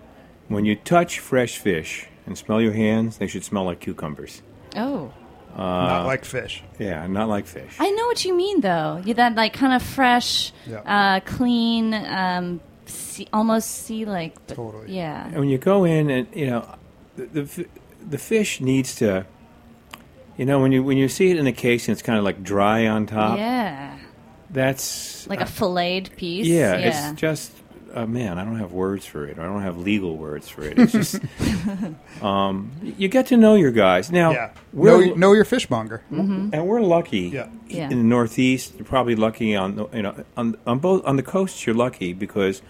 "When 0.47 0.65
you 0.65 0.75
touch 0.75 1.19
fresh 1.19 1.57
fish 1.57 2.07
and 2.25 2.37
smell 2.37 2.61
your 2.61 2.73
hands, 2.73 3.17
they 3.17 3.27
should 3.27 3.43
smell 3.43 3.63
like 3.65 3.79
cucumbers." 3.79 4.41
Oh, 4.75 5.11
Not 5.57 6.05
like 6.05 6.25
fish. 6.25 6.63
Yeah, 6.77 7.07
not 7.07 7.27
like 7.27 7.47
fish. 7.47 7.75
I 7.79 7.89
know 7.89 8.05
what 8.05 8.23
you 8.23 8.35
mean, 8.35 8.61
though. 8.61 9.01
You 9.03 9.13
that 9.15 9.35
like 9.35 9.53
kind 9.53 9.73
of 9.73 9.81
fresh, 9.81 10.51
Yeah. 10.67 10.79
uh, 10.85 11.19
clean, 11.21 11.93
um, 11.93 12.59
sea, 13.19 13.27
almost 13.33 13.69
see 13.69 14.05
like 14.05 14.35
But 14.47 14.55
Totally. 14.55 14.95
Yeah. 14.95 15.27
And 15.27 15.39
when 15.39 15.49
you 15.49 15.57
go 15.57 15.85
in, 15.85 16.09
and 16.09 16.27
you 16.33 16.47
know, 16.47 16.75
the, 17.15 17.25
the 17.43 17.67
the 18.09 18.17
fish 18.17 18.59
needs 18.61 18.95
to, 18.95 19.25
you 20.37 20.45
know, 20.45 20.59
when 20.59 20.71
you 20.71 20.83
when 20.83 20.97
you 20.97 21.07
see 21.09 21.31
it 21.31 21.37
in 21.37 21.47
a 21.47 21.51
case 21.53 21.87
and 21.87 21.93
it's 21.93 22.01
kind 22.01 22.17
of 22.17 22.23
like 22.25 22.43
dry 22.43 22.87
on 22.87 23.05
top. 23.05 23.37
Yeah. 23.37 23.97
That's 24.51 25.27
Like 25.27 25.41
a 25.41 25.45
filleted 25.45 26.15
piece. 26.17 26.47
yeah, 26.47 26.77
Yeah. 26.77 27.11
It's 27.11 27.21
just 27.21 27.51
uh, 27.93 28.05
man, 28.05 28.37
I 28.37 28.45
don't 28.45 28.57
have 28.57 28.71
words 28.71 29.05
for 29.05 29.25
it. 29.25 29.39
I 29.39 29.43
don't 29.43 29.61
have 29.63 29.77
legal 29.77 30.15
words 30.17 30.47
for 30.47 30.63
it. 30.63 30.77
It's 30.77 30.91
just 30.91 31.19
um, 32.21 32.71
you 32.83 33.07
get 33.07 33.27
to 33.27 33.37
know 33.37 33.55
your 33.55 33.71
guys 33.71 34.11
now. 34.11 34.31
Yeah. 34.31 34.51
Know, 34.73 34.81
We're, 34.81 35.15
know 35.15 35.33
your 35.33 35.45
fishmonger. 35.45 36.03
and 36.09 36.67
we're 36.67 36.81
lucky. 36.81 37.29
Yeah. 37.29 37.49
Yeah. 37.67 37.89
In 37.89 37.97
the 37.97 38.03
Northeast, 38.03 38.73
you're 38.77 38.85
probably 38.85 39.15
lucky 39.15 39.55
on 39.55 39.75
the 39.75 39.87
you 39.93 40.01
know 40.01 40.23
on 40.37 40.55
on 40.65 40.79
both 40.79 41.03
on 41.05 41.15
the 41.15 41.23
coasts. 41.23 41.65
You're 41.65 41.75
lucky 41.75 42.13
because 42.13 42.61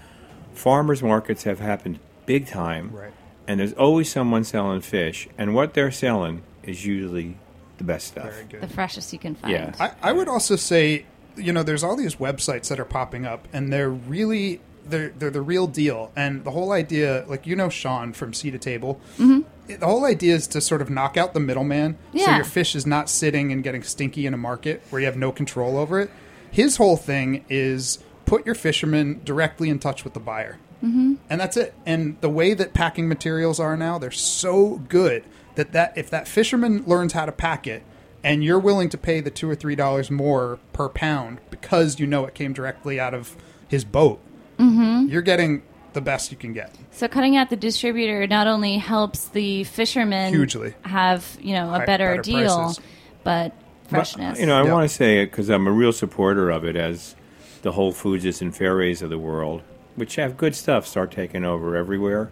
farmers 0.59 1.01
markets 1.01 1.43
have 1.43 1.59
happened 1.59 1.99
big 2.25 2.45
time, 2.45 2.91
Right. 2.93 3.11
and 3.47 3.59
there's 3.59 3.73
always 3.73 4.11
someone 4.11 4.43
selling 4.43 4.81
fish, 4.81 5.27
and 5.37 5.55
what 5.55 5.73
they're 5.73 5.91
selling 5.91 6.41
is 6.63 6.85
usually 6.85 7.37
the 7.77 7.83
best 7.85 8.07
stuff. 8.07 8.31
Very 8.33 8.45
good. 8.45 8.61
the 8.61 8.67
freshest 8.67 9.13
you 9.13 9.19
can 9.19 9.35
find. 9.35 9.53
Yeah. 9.53 9.73
I, 9.79 10.09
I 10.09 10.11
would 10.11 10.27
also 10.27 10.55
say, 10.57 11.05
you 11.37 11.53
know, 11.53 11.63
there's 11.63 11.83
all 11.83 11.95
these 11.95 12.15
websites 12.17 12.67
that 12.67 12.79
are 12.79 12.85
popping 12.85 13.25
up, 13.25 13.47
and 13.53 13.71
they're 13.71 13.89
really 13.89 14.59
they're 14.85 15.09
they're 15.17 15.29
the 15.31 15.41
real 15.41 15.65
deal. 15.67 16.11
And 16.15 16.43
the 16.43 16.51
whole 16.51 16.71
idea, 16.73 17.23
like 17.27 17.47
you 17.47 17.55
know, 17.55 17.69
Sean 17.69 18.11
from 18.13 18.33
Sea 18.33 18.51
to 18.51 18.57
Table, 18.59 18.99
mm-hmm. 19.17 19.41
the 19.79 19.85
whole 19.85 20.03
idea 20.05 20.35
is 20.35 20.45
to 20.47 20.61
sort 20.61 20.81
of 20.81 20.89
knock 20.89 21.15
out 21.15 21.33
the 21.33 21.39
middleman, 21.39 21.97
so 22.15 22.29
your 22.35 22.43
fish 22.43 22.75
is 22.75 22.85
not 22.85 23.09
sitting 23.09 23.51
and 23.51 23.63
getting 23.63 23.83
stinky 23.83 24.25
in 24.25 24.33
a 24.33 24.37
market 24.37 24.81
where 24.89 24.99
you 24.99 25.05
have 25.05 25.17
no 25.17 25.31
control 25.31 25.77
over 25.77 26.01
it. 26.01 26.11
His 26.51 26.77
whole 26.77 26.97
thing 26.97 27.45
is 27.49 27.99
put 28.29 28.45
your 28.45 28.53
fishermen 28.53 29.21
directly 29.23 29.69
in 29.69 29.79
touch 29.79 30.03
with 30.03 30.13
the 30.13 30.19
buyer. 30.19 30.59
Mm-hmm. 30.83 31.15
And 31.31 31.41
that's 31.41 31.57
it. 31.57 31.73
And 31.85 32.15
the 32.21 32.29
way 32.29 32.53
that 32.53 32.73
packing 32.73 33.07
materials 33.09 33.59
are 33.59 33.75
now, 33.75 33.97
they're 33.97 34.11
so 34.11 34.77
good 34.87 35.23
that, 35.55 35.71
that 35.73 35.97
if 35.97 36.11
that 36.11 36.27
fisherman 36.27 36.83
learns 36.85 37.13
how 37.13 37.25
to 37.25 37.31
pack 37.31 37.65
it 37.65 37.81
and 38.23 38.43
you're 38.43 38.59
willing 38.59 38.87
to 38.89 38.97
pay 38.99 39.19
the 39.19 39.31
two 39.31 39.49
or 39.49 39.55
three 39.55 39.75
dollars 39.75 40.11
more 40.11 40.59
per 40.73 40.89
pound 40.89 41.39
because 41.49 41.99
you 41.99 42.05
know 42.05 42.25
it 42.25 42.35
came 42.35 42.53
directly 42.53 42.99
out 42.99 43.15
of 43.15 43.35
his 43.67 43.83
boat, 43.83 44.19
mm-hmm. 44.59 45.07
you're 45.09 45.23
getting 45.23 45.63
the 45.93 46.01
best 46.01 46.29
you 46.31 46.37
can 46.37 46.53
get. 46.53 46.73
So 46.91 47.07
cutting 47.07 47.35
out 47.35 47.49
the 47.49 47.55
distributor 47.55 48.27
not 48.27 48.45
only 48.45 48.77
helps 48.77 49.29
the 49.29 49.63
fishermen 49.63 50.31
Hugely. 50.31 50.75
have 50.83 51.35
you 51.41 51.53
know 51.55 51.67
a 51.73 51.79
Hi- 51.79 51.85
better, 51.85 52.09
better 52.17 52.21
deal, 52.21 52.57
prices. 52.57 52.79
but 53.23 53.53
But, 53.85 53.89
freshness. 53.89 54.39
you 54.39 54.45
know, 54.45 54.55
I 54.61 54.65
Yeah. 54.65 54.71
want 54.73 54.87
to 54.87 54.95
say 54.95 55.23
it 55.23 55.31
because 55.31 55.49
I'm 55.49 55.65
a 55.65 55.71
real 55.71 55.91
supporter 55.91 56.51
of 56.51 56.63
it 56.63 56.75
as 56.75 57.15
the 57.61 57.73
Whole 57.73 57.93
Foodses 57.93 58.41
and 58.41 58.55
Fairways 58.55 59.01
of 59.01 59.09
the 59.09 59.17
world, 59.19 59.61
which 59.95 60.15
have 60.15 60.37
good 60.37 60.55
stuff, 60.55 60.85
start 60.87 61.11
taking 61.11 61.43
over 61.45 61.75
everywhere. 61.75 62.29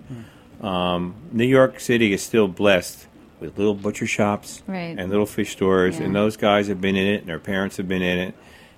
Um, 0.61 1.15
New 1.31 1.45
York 1.45 1.79
City 1.79 2.13
is 2.13 2.21
still 2.23 2.47
blessed 2.47 3.07
with 3.39 3.57
little 3.57 3.75
butcher 3.75 4.07
shops 4.07 4.63
Right. 4.65 4.95
and 4.97 5.09
little 5.09 5.25
fish 5.27 5.51
stores, 5.51 5.99
Yeah. 5.99 6.05
and 6.05 6.15
those 6.15 6.37
guys 6.37 6.67
have 6.67 6.81
been 6.81 6.95
in 6.95 7.05
it, 7.07 7.19
and 7.21 7.27
their 7.29 7.39
parents 7.39 7.77
have 7.77 7.87
been 7.87 8.01
in 8.01 8.17
it, 8.17 8.33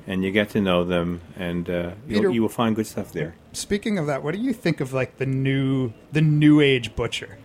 and 0.05 0.23
you 0.23 0.31
get 0.31 0.49
to 0.49 0.59
know 0.61 0.83
them, 0.83 1.21
and 1.37 1.69
uh, 1.69 1.91
Peter- 2.07 2.29
you'll, 2.29 2.49
find 2.49 2.75
good 2.75 2.87
stuff 2.87 3.13
there. 3.13 3.35
Speaking 3.53 3.97
of 3.97 4.07
that, 4.07 4.21
what 4.23 4.33
do 4.35 4.41
you 4.41 4.51
think 4.51 4.81
of 4.81 4.91
like 4.91 5.17
the 5.17 5.25
new 5.25 5.93
the 6.11 6.21
new 6.21 6.59
age 6.59 6.93
butcher? 6.95 7.37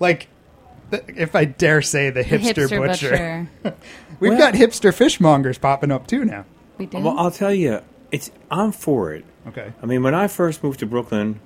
Like, 0.00 0.26
if 0.90 1.36
I 1.36 1.44
dare 1.44 1.80
say, 1.80 2.10
the 2.10 2.22
The 2.24 2.38
hipster, 2.38 2.68
butcher. 2.68 3.48
We've 4.20 4.30
Well- 4.32 4.38
got 4.38 4.54
hipster 4.54 4.92
fishmongers 4.92 5.60
popping 5.60 5.92
up 5.92 6.08
too 6.08 6.24
now. 6.24 6.44
We 6.78 6.86
do. 6.86 6.98
Well, 6.98 7.16
I'll 7.18 7.30
tell 7.30 7.54
you, 7.54 7.80
it's 8.12 8.30
I'm 8.50 8.70
for 8.72 9.12
it. 9.12 9.24
Okay. 9.48 9.72
I 9.82 9.86
mean, 9.86 10.02
when 10.04 10.14
I 10.14 10.28
first 10.28 10.62
moved 10.62 10.78
to 10.80 10.86
Brooklyn, 10.86 11.40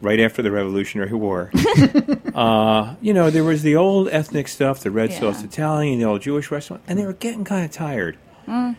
right 0.00 0.18
after 0.20 0.40
the 0.42 0.50
Revolutionary 0.50 1.12
War, 1.12 1.50
uh, 2.34 2.94
you 3.00 3.12
know, 3.12 3.30
there 3.30 3.44
was 3.44 3.62
the 3.62 3.76
old 3.76 4.08
ethnic 4.08 4.48
stuff, 4.48 4.80
the 4.80 4.90
red 4.90 5.10
Yeah. 5.10 5.20
sauce 5.20 5.42
Italian, 5.42 5.98
the 5.98 6.04
old 6.06 6.22
Jewish 6.22 6.50
restaurant, 6.50 6.82
and 6.86 6.98
they 6.98 7.04
were 7.04 7.12
getting 7.12 7.44
kind 7.44 7.64
of 7.64 7.70
tired. 7.70 8.16
Mm. 8.46 8.76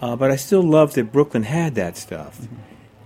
Uh, 0.00 0.16
but 0.16 0.30
I 0.30 0.36
still 0.36 0.62
loved 0.62 0.94
that 0.96 1.12
Brooklyn 1.12 1.42
had 1.44 1.74
that 1.76 1.96
stuff. 1.96 2.40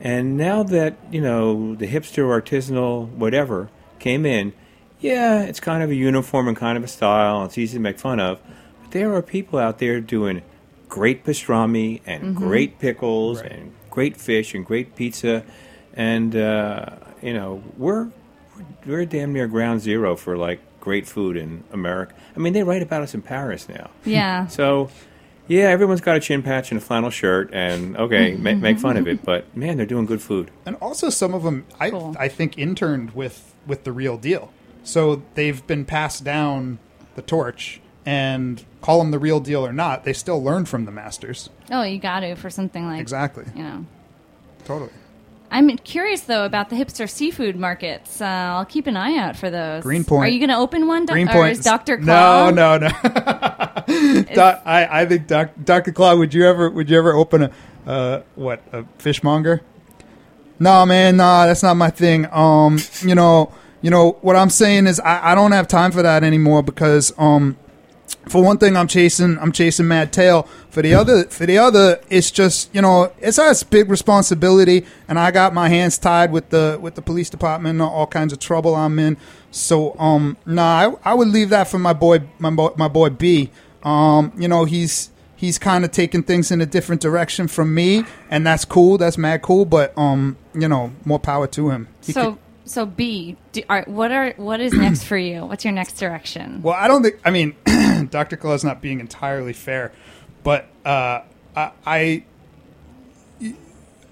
And 0.01 0.37
now 0.37 0.63
that, 0.63 0.97
you 1.11 1.21
know, 1.21 1.75
the 1.75 1.87
hipster, 1.89 2.25
artisanal, 2.25 3.09
whatever 3.09 3.69
came 3.99 4.25
in, 4.25 4.53
yeah, 5.01 5.43
it's 5.43 5.61
kind 5.61 5.83
of 5.83 5.91
a 5.91 5.95
uniform 5.95 6.47
and 6.49 6.57
kind 6.57 6.79
of 6.79 6.85
a 6.85 6.89
style, 6.89 7.45
it's 7.45 7.59
easy 7.59 7.79
to 7.79 7.81
make 7.83 7.99
fun 7.99 8.21
of. 8.21 8.39
But 8.83 8.93
there 8.93 9.13
are 9.15 9.23
people 9.23 9.59
out 9.59 9.79
there 9.79 10.01
doing 10.01 10.43
great 10.95 11.25
pastrami 11.25 12.01
and 12.07 12.23
Mm-hmm. 12.23 12.45
great 12.47 12.79
pickles 12.79 13.41
Right. 13.43 13.51
and 13.53 13.73
great 13.91 14.17
fish 14.17 14.55
and 14.55 14.65
great 14.65 14.95
pizza. 14.95 15.43
And, 15.95 16.35
uh, 16.37 16.87
you 17.23 17.33
know, 17.35 17.63
we're, 17.77 18.09
we're 18.87 19.05
damn 19.05 19.33
near 19.33 19.47
ground 19.49 19.81
zero 19.81 20.15
for, 20.17 20.37
like, 20.37 20.61
great 20.81 21.07
food 21.09 21.37
in 21.37 21.65
America. 21.73 22.15
I 22.37 22.39
mean, 22.39 22.53
they 22.53 22.63
write 22.63 22.83
about 22.83 23.03
us 23.03 23.15
in 23.15 23.23
Paris 23.23 23.69
now. 23.69 23.91
yeah. 24.05 24.47
So, 24.59 24.91
yeah, 25.49 25.65
everyone's 25.65 26.01
got 26.01 26.17
a 26.17 26.21
chin 26.21 26.43
patch 26.43 26.71
and 26.71 26.81
a 26.81 26.85
flannel 26.85 27.11
shirt, 27.11 27.51
and 27.53 27.97
okay, 27.97 28.35
ma- 28.35 28.55
make 28.55 28.79
fun 28.79 28.97
of 28.97 29.07
it, 29.07 29.23
but 29.31 29.55
man, 29.57 29.77
they're 29.77 29.85
doing 29.95 30.07
good 30.07 30.23
food. 30.23 30.51
And 30.65 30.75
also, 30.77 31.11
some 31.11 31.35
of 31.35 31.43
them, 31.43 31.67
I 31.79 31.91
Cool. 31.91 32.15
I 32.19 32.29
think, 32.29 32.57
interned 32.57 33.11
with 33.15 33.53
with 33.67 33.85
the 33.85 33.93
real 33.93 34.17
deal. 34.17 34.53
So 34.85 35.23
they've 35.35 35.67
been 35.67 35.85
passed 35.85 36.25
down 36.25 36.79
the 37.15 37.23
torch, 37.23 37.81
and 38.07 38.65
call 38.81 38.99
them 38.99 39.11
the 39.11 39.19
real 39.19 39.41
deal 39.41 39.67
or 39.67 39.73
not, 39.73 40.05
they 40.05 40.13
still 40.13 40.43
learn 40.43 40.65
from 40.65 40.85
the 40.85 40.91
masters. 40.91 41.51
Oh, 41.71 41.83
you 41.83 41.99
got 41.99 42.21
to 42.21 42.35
for 42.37 42.51
something 42.51 42.87
like 42.87 43.01
Exactly. 43.01 43.45
You 43.55 43.63
know. 43.63 43.87
Totally. 44.65 44.91
I'm 45.51 45.77
curious 45.79 46.23
though 46.23 46.45
about 46.45 46.69
the 46.71 46.77
hipster 46.77 47.09
seafood 47.09 47.55
markets. 47.55 48.21
Uh, 48.21 48.25
I'll 48.25 48.65
keep 48.65 48.87
an 48.89 48.97
eye 48.97 49.17
out 49.17 49.37
for 49.37 49.51
those. 49.51 49.85
Greenpoint. 49.85 50.25
Are 50.25 50.29
you 50.29 50.41
going 50.41 50.49
to 50.51 50.57
open 50.57 50.89
one? 50.89 51.05
Or 51.05 51.13
Greenpoint. 51.13 51.63
Doctor 51.63 51.97
No, 51.97 52.05
Claw? 52.05 52.51
no, 52.51 52.79
no. 52.79 52.89
Doc, 54.35 54.63
I, 54.65 54.89
I 55.03 55.07
think 55.07 55.29
Dr. 55.29 55.93
Claw, 55.93 56.17
would 56.17 56.35
you 56.35 56.47
ever 56.47 56.71
would 56.71 56.91
you 56.91 56.99
ever 56.99 57.13
open 57.13 57.45
a 57.45 57.51
uh, 57.87 58.23
what 58.35 58.63
a 58.73 58.85
fishmonger? 58.99 59.61
No, 60.59 60.87
man, 60.87 61.17
nah, 61.17 61.47
that's 61.47 61.63
not 61.63 61.75
my 61.75 61.91
thing. 61.91 62.27
Um, 62.33 62.79
you 63.03 63.15
know, 63.15 63.53
you 63.83 63.91
know 63.91 64.13
what 64.23 64.37
I'm 64.37 64.51
saying 64.51 64.87
is 64.87 64.99
I, 65.01 65.33
I 65.33 65.35
don't 65.35 65.53
have 65.53 65.69
time 65.69 65.93
for 65.93 66.03
that 66.03 66.25
anymore 66.25 66.63
because 66.63 67.13
um, 67.19 67.57
for 68.29 68.43
one 68.43 68.59
thing, 68.59 68.77
I'm 68.77 68.89
chasing 68.89 69.39
I'm 69.39 69.53
chasing 69.53 69.87
Mad 69.89 70.13
Tail. 70.13 70.49
For 70.71 70.83
the 70.83 70.95
other, 70.95 71.25
for 71.25 71.47
the 71.47 71.59
other, 71.59 72.01
it's 72.11 72.31
just 72.31 72.75
you 72.75 72.83
know 72.83 73.13
it's 73.21 73.39
a 73.39 73.55
big 73.67 73.89
responsibility, 73.91 74.85
and 75.09 75.19
I 75.19 75.31
got 75.31 75.55
my 75.55 75.69
hands 75.69 75.99
tied 75.99 76.33
with 76.33 76.51
the 76.51 76.79
with 76.81 76.95
the 76.95 77.03
police 77.03 77.31
department, 77.31 77.73
and 77.81 77.83
all 77.83 78.07
kinds 78.07 78.33
of 78.33 78.39
trouble 78.39 78.75
I'm 78.75 78.99
in. 78.99 79.17
So 79.51 79.95
um, 79.99 80.37
nah, 80.47 80.97
I, 81.05 81.13
I 81.13 81.15
would 81.15 81.29
leave 81.29 81.51
that 81.51 81.69
for 81.69 81.79
my 81.79 81.93
boy 81.93 82.21
my 82.39 82.51
boy 82.51 82.71
my 82.77 82.89
boy 82.89 83.11
B. 83.11 83.51
Um, 83.83 84.33
you 84.37 84.49
know 84.49 84.65
he's 84.65 85.11
he's 85.37 85.59
kind 85.59 85.85
of 85.85 85.91
taking 85.93 86.23
things 86.23 86.51
in 86.51 86.61
a 86.61 86.67
different 86.67 87.03
direction 87.03 87.47
from 87.49 87.75
me, 87.75 88.05
and 88.31 88.47
that's 88.47 88.65
cool. 88.65 88.99
That's 88.99 89.19
mad 89.19 89.43
cool. 89.43 89.65
But 89.65 89.93
um, 89.97 90.37
you 90.55 90.67
know, 90.69 90.93
more 91.05 91.19
power 91.19 91.47
to 91.49 91.71
him. 91.71 91.89
He 92.03 92.13
So 92.13 92.33
could- 92.33 92.39
so 92.65 92.87
B, 92.87 93.37
do, 93.53 93.63
are, 93.69 93.85
what 93.87 94.11
are 94.11 94.33
what 94.37 94.61
is 94.61 94.73
next 94.73 95.05
for 95.05 95.19
you? 95.19 95.45
What's 95.45 95.65
your 95.65 95.73
next 95.73 95.95
direction? 95.95 96.63
Well, 96.63 96.75
I 96.75 96.89
don't 96.89 97.03
think. 97.03 97.21
I 97.25 97.31
mean, 97.31 97.55
Doctor 98.11 98.37
Claw's 98.37 98.65
not 98.65 98.81
being 98.81 99.01
entirely 99.01 99.53
fair, 99.53 99.93
but 100.43 100.67
uh, 100.85 101.21
I, 101.55 101.73
I, 101.87 102.25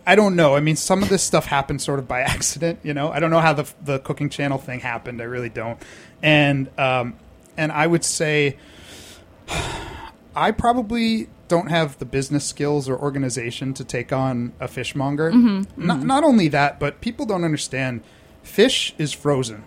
I 0.07 0.15
don't 0.15 0.37
know. 0.37 0.55
I 0.55 0.61
mean, 0.61 0.77
some 0.77 1.03
of 1.03 1.09
this 1.09 1.23
stuff 1.23 1.47
happened 1.47 1.81
sort 1.81 1.99
of 1.99 2.07
by 2.07 2.21
accident. 2.23 2.81
You 2.83 2.93
know, 2.93 3.11
I 3.11 3.21
don't 3.21 3.31
know 3.31 3.41
how 3.41 3.55
the 3.55 3.73
the 3.83 3.99
cooking 4.01 4.29
channel 4.29 4.59
thing 4.59 4.81
happened. 4.81 5.21
I 5.23 5.25
really 5.25 5.51
don't. 5.51 5.81
And 6.23 6.69
um, 6.79 7.17
and 7.57 7.73
I 7.73 7.87
would 7.87 8.05
say, 8.05 8.59
I 10.37 10.51
probably 10.51 11.29
don't 11.49 11.69
have 11.69 11.99
the 11.99 12.07
business 12.07 12.47
skills 12.47 12.89
or 12.89 12.99
organization 12.99 13.75
to 13.75 13.85
take 13.85 14.13
on 14.13 14.53
a 14.59 14.67
fishmonger. 14.67 15.31
Not, 15.77 16.01
not 16.03 16.25
only 16.25 16.49
that, 16.49 16.81
but 16.81 17.03
people 17.03 17.27
don't 17.27 17.45
understand. 17.45 18.03
Fish 18.43 18.95
is 18.99 19.13
frozen 19.13 19.65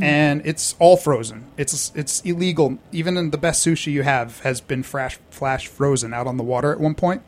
and 0.00 0.42
it's 0.44 0.74
all 0.78 0.96
frozen. 0.96 1.44
It's 1.56 1.92
it's 1.94 2.20
illegal. 2.22 2.78
Even 2.90 3.16
in 3.16 3.30
the 3.30 3.38
best 3.38 3.64
sushi 3.64 3.92
you 3.92 4.02
have 4.02 4.40
has 4.40 4.60
been 4.60 4.82
flash 4.82 5.18
flash 5.30 5.68
frozen 5.68 6.12
out 6.12 6.26
on 6.26 6.36
the 6.36 6.42
water 6.42 6.72
at 6.72 6.80
one 6.80 6.94
point. 6.94 7.22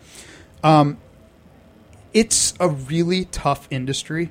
Um, 0.64 0.98
it's 2.12 2.54
a 2.58 2.68
really 2.68 3.26
tough 3.26 3.68
industry. 3.70 4.30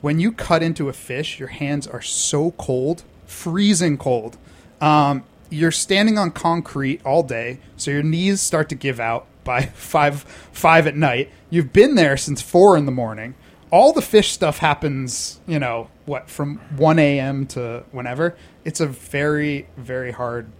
When 0.00 0.20
you 0.20 0.32
cut 0.32 0.62
into 0.62 0.88
a 0.88 0.92
fish, 0.92 1.38
your 1.38 1.48
hands 1.48 1.86
are 1.86 2.00
so 2.00 2.52
cold, 2.52 3.04
freezing 3.26 3.98
cold. 3.98 4.38
Um, 4.80 5.24
you're 5.50 5.72
standing 5.72 6.18
on 6.18 6.30
concrete 6.30 7.04
all 7.04 7.22
day, 7.22 7.58
so 7.76 7.90
your 7.90 8.02
knees 8.02 8.40
start 8.40 8.68
to 8.70 8.74
give 8.74 8.98
out 8.98 9.26
by 9.44 9.62
five 9.74 10.22
five 10.22 10.86
at 10.86 10.96
night. 10.96 11.30
You've 11.50 11.74
been 11.74 11.94
there 11.94 12.16
since 12.16 12.40
four 12.40 12.76
in 12.76 12.86
the 12.86 12.92
morning. 12.92 13.34
All 13.70 13.92
the 13.92 14.02
fish 14.02 14.32
stuff 14.32 14.58
happens, 14.58 15.40
you 15.46 15.58
know, 15.58 15.88
what 16.04 16.30
from 16.30 16.58
one 16.76 16.98
a.m. 16.98 17.46
to 17.48 17.84
whenever. 17.90 18.36
It's 18.64 18.80
a 18.80 18.86
very 18.86 19.66
very 19.76 20.12
hard 20.12 20.50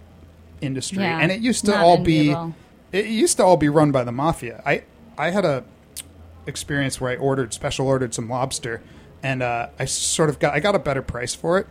industry, 0.61 0.99
Yeah, 0.99 1.19
and 1.19 1.31
it 1.31 1.39
used 1.41 1.65
to 1.65 1.77
all 1.77 1.97
be 1.97 2.35
it 2.91 3.05
used 3.05 3.37
to 3.37 3.43
all 3.43 3.57
be 3.57 3.69
run 3.69 3.91
by 3.91 4.03
the 4.03 4.11
mafia. 4.11 4.61
I 4.65 4.83
I 5.17 5.31
had 5.31 5.45
a 5.45 5.63
experience 6.45 6.99
where 7.01 7.11
I 7.11 7.15
ordered 7.15 7.53
special 7.53 7.87
ordered 7.87 8.13
some 8.13 8.29
lobster, 8.29 8.81
and 9.23 9.43
uh, 9.43 9.69
I 9.79 9.85
sort 9.85 10.29
of 10.29 10.39
got 10.39 10.53
I 10.53 10.59
got 10.59 10.75
a 10.75 10.79
better 10.79 11.01
price 11.01 11.35
for 11.35 11.57
it, 11.57 11.67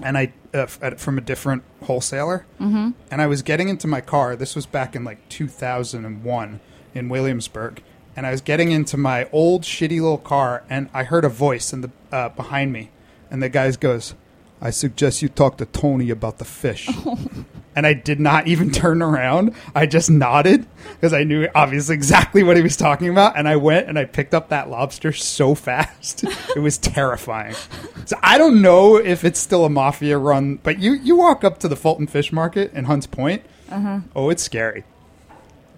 and 0.00 0.16
I 0.16 0.32
uh, 0.54 0.66
from 0.66 1.18
a 1.18 1.20
different 1.20 1.62
wholesaler, 1.84 2.46
mm-hmm. 2.60 2.90
and 3.10 3.22
I 3.22 3.26
was 3.26 3.42
getting 3.42 3.68
into 3.68 3.86
my 3.86 4.00
car. 4.00 4.36
This 4.36 4.54
was 4.54 4.66
back 4.66 4.96
in 4.96 5.04
like 5.04 5.28
2001 5.28 6.60
in 6.94 7.08
Williamsburg, 7.08 7.82
and 8.16 8.26
I 8.26 8.30
was 8.30 8.40
getting 8.40 8.72
into 8.72 8.96
my 8.96 9.28
old 9.30 9.62
shitty 9.62 10.00
little 10.00 10.18
car, 10.18 10.64
and 10.68 10.88
I 10.92 11.04
heard 11.04 11.24
a 11.24 11.28
voice 11.28 11.72
in 11.72 11.82
the 11.82 11.90
uh, 12.10 12.30
behind 12.30 12.72
me, 12.72 12.90
and 13.30 13.42
the 13.42 13.48
guy 13.48 13.70
goes. 13.72 14.14
I 14.58 14.70
suggest 14.70 15.20
you 15.20 15.28
talk 15.28 15.58
to 15.58 15.66
Tony 15.66 16.08
about 16.08 16.38
the 16.38 16.46
fish. 16.46 16.88
and 17.76 17.86
I 17.86 17.92
did 17.92 18.18
not 18.18 18.48
even 18.48 18.70
turn 18.70 19.02
around. 19.02 19.54
I 19.74 19.84
just 19.84 20.08
nodded 20.08 20.66
because 20.94 21.12
I 21.12 21.24
knew 21.24 21.46
obviously 21.54 21.94
exactly 21.94 22.42
what 22.42 22.56
he 22.56 22.62
was 22.62 22.74
talking 22.74 23.10
about. 23.10 23.36
And 23.36 23.46
I 23.46 23.56
went 23.56 23.86
and 23.86 23.98
I 23.98 24.06
picked 24.06 24.32
up 24.32 24.48
that 24.48 24.70
lobster 24.70 25.12
so 25.12 25.54
fast. 25.54 26.24
it 26.56 26.60
was 26.60 26.78
terrifying. 26.78 27.54
So 28.06 28.16
I 28.22 28.38
don't 28.38 28.62
know 28.62 28.96
if 28.96 29.24
it's 29.24 29.38
still 29.38 29.66
a 29.66 29.70
mafia 29.70 30.16
run, 30.16 30.56
but 30.62 30.78
you, 30.78 30.94
you 30.94 31.16
walk 31.16 31.44
up 31.44 31.58
to 31.58 31.68
the 31.68 31.76
Fulton 31.76 32.06
Fish 32.06 32.32
Market 32.32 32.72
in 32.72 32.86
Hunts 32.86 33.06
Point. 33.06 33.44
Oh, 34.16 34.30
it's 34.30 34.42
scary. 34.42 34.84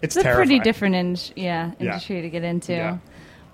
It's, 0.02 0.16
It's 0.16 0.24
a 0.26 0.34
pretty 0.34 0.58
different 0.60 0.94
in- 0.94 1.16
yeah, 1.36 1.72
Yeah. 1.78 1.86
industry 1.86 2.22
to 2.22 2.30
get 2.30 2.44
into. 2.44 2.72
Yeah. 2.72 2.98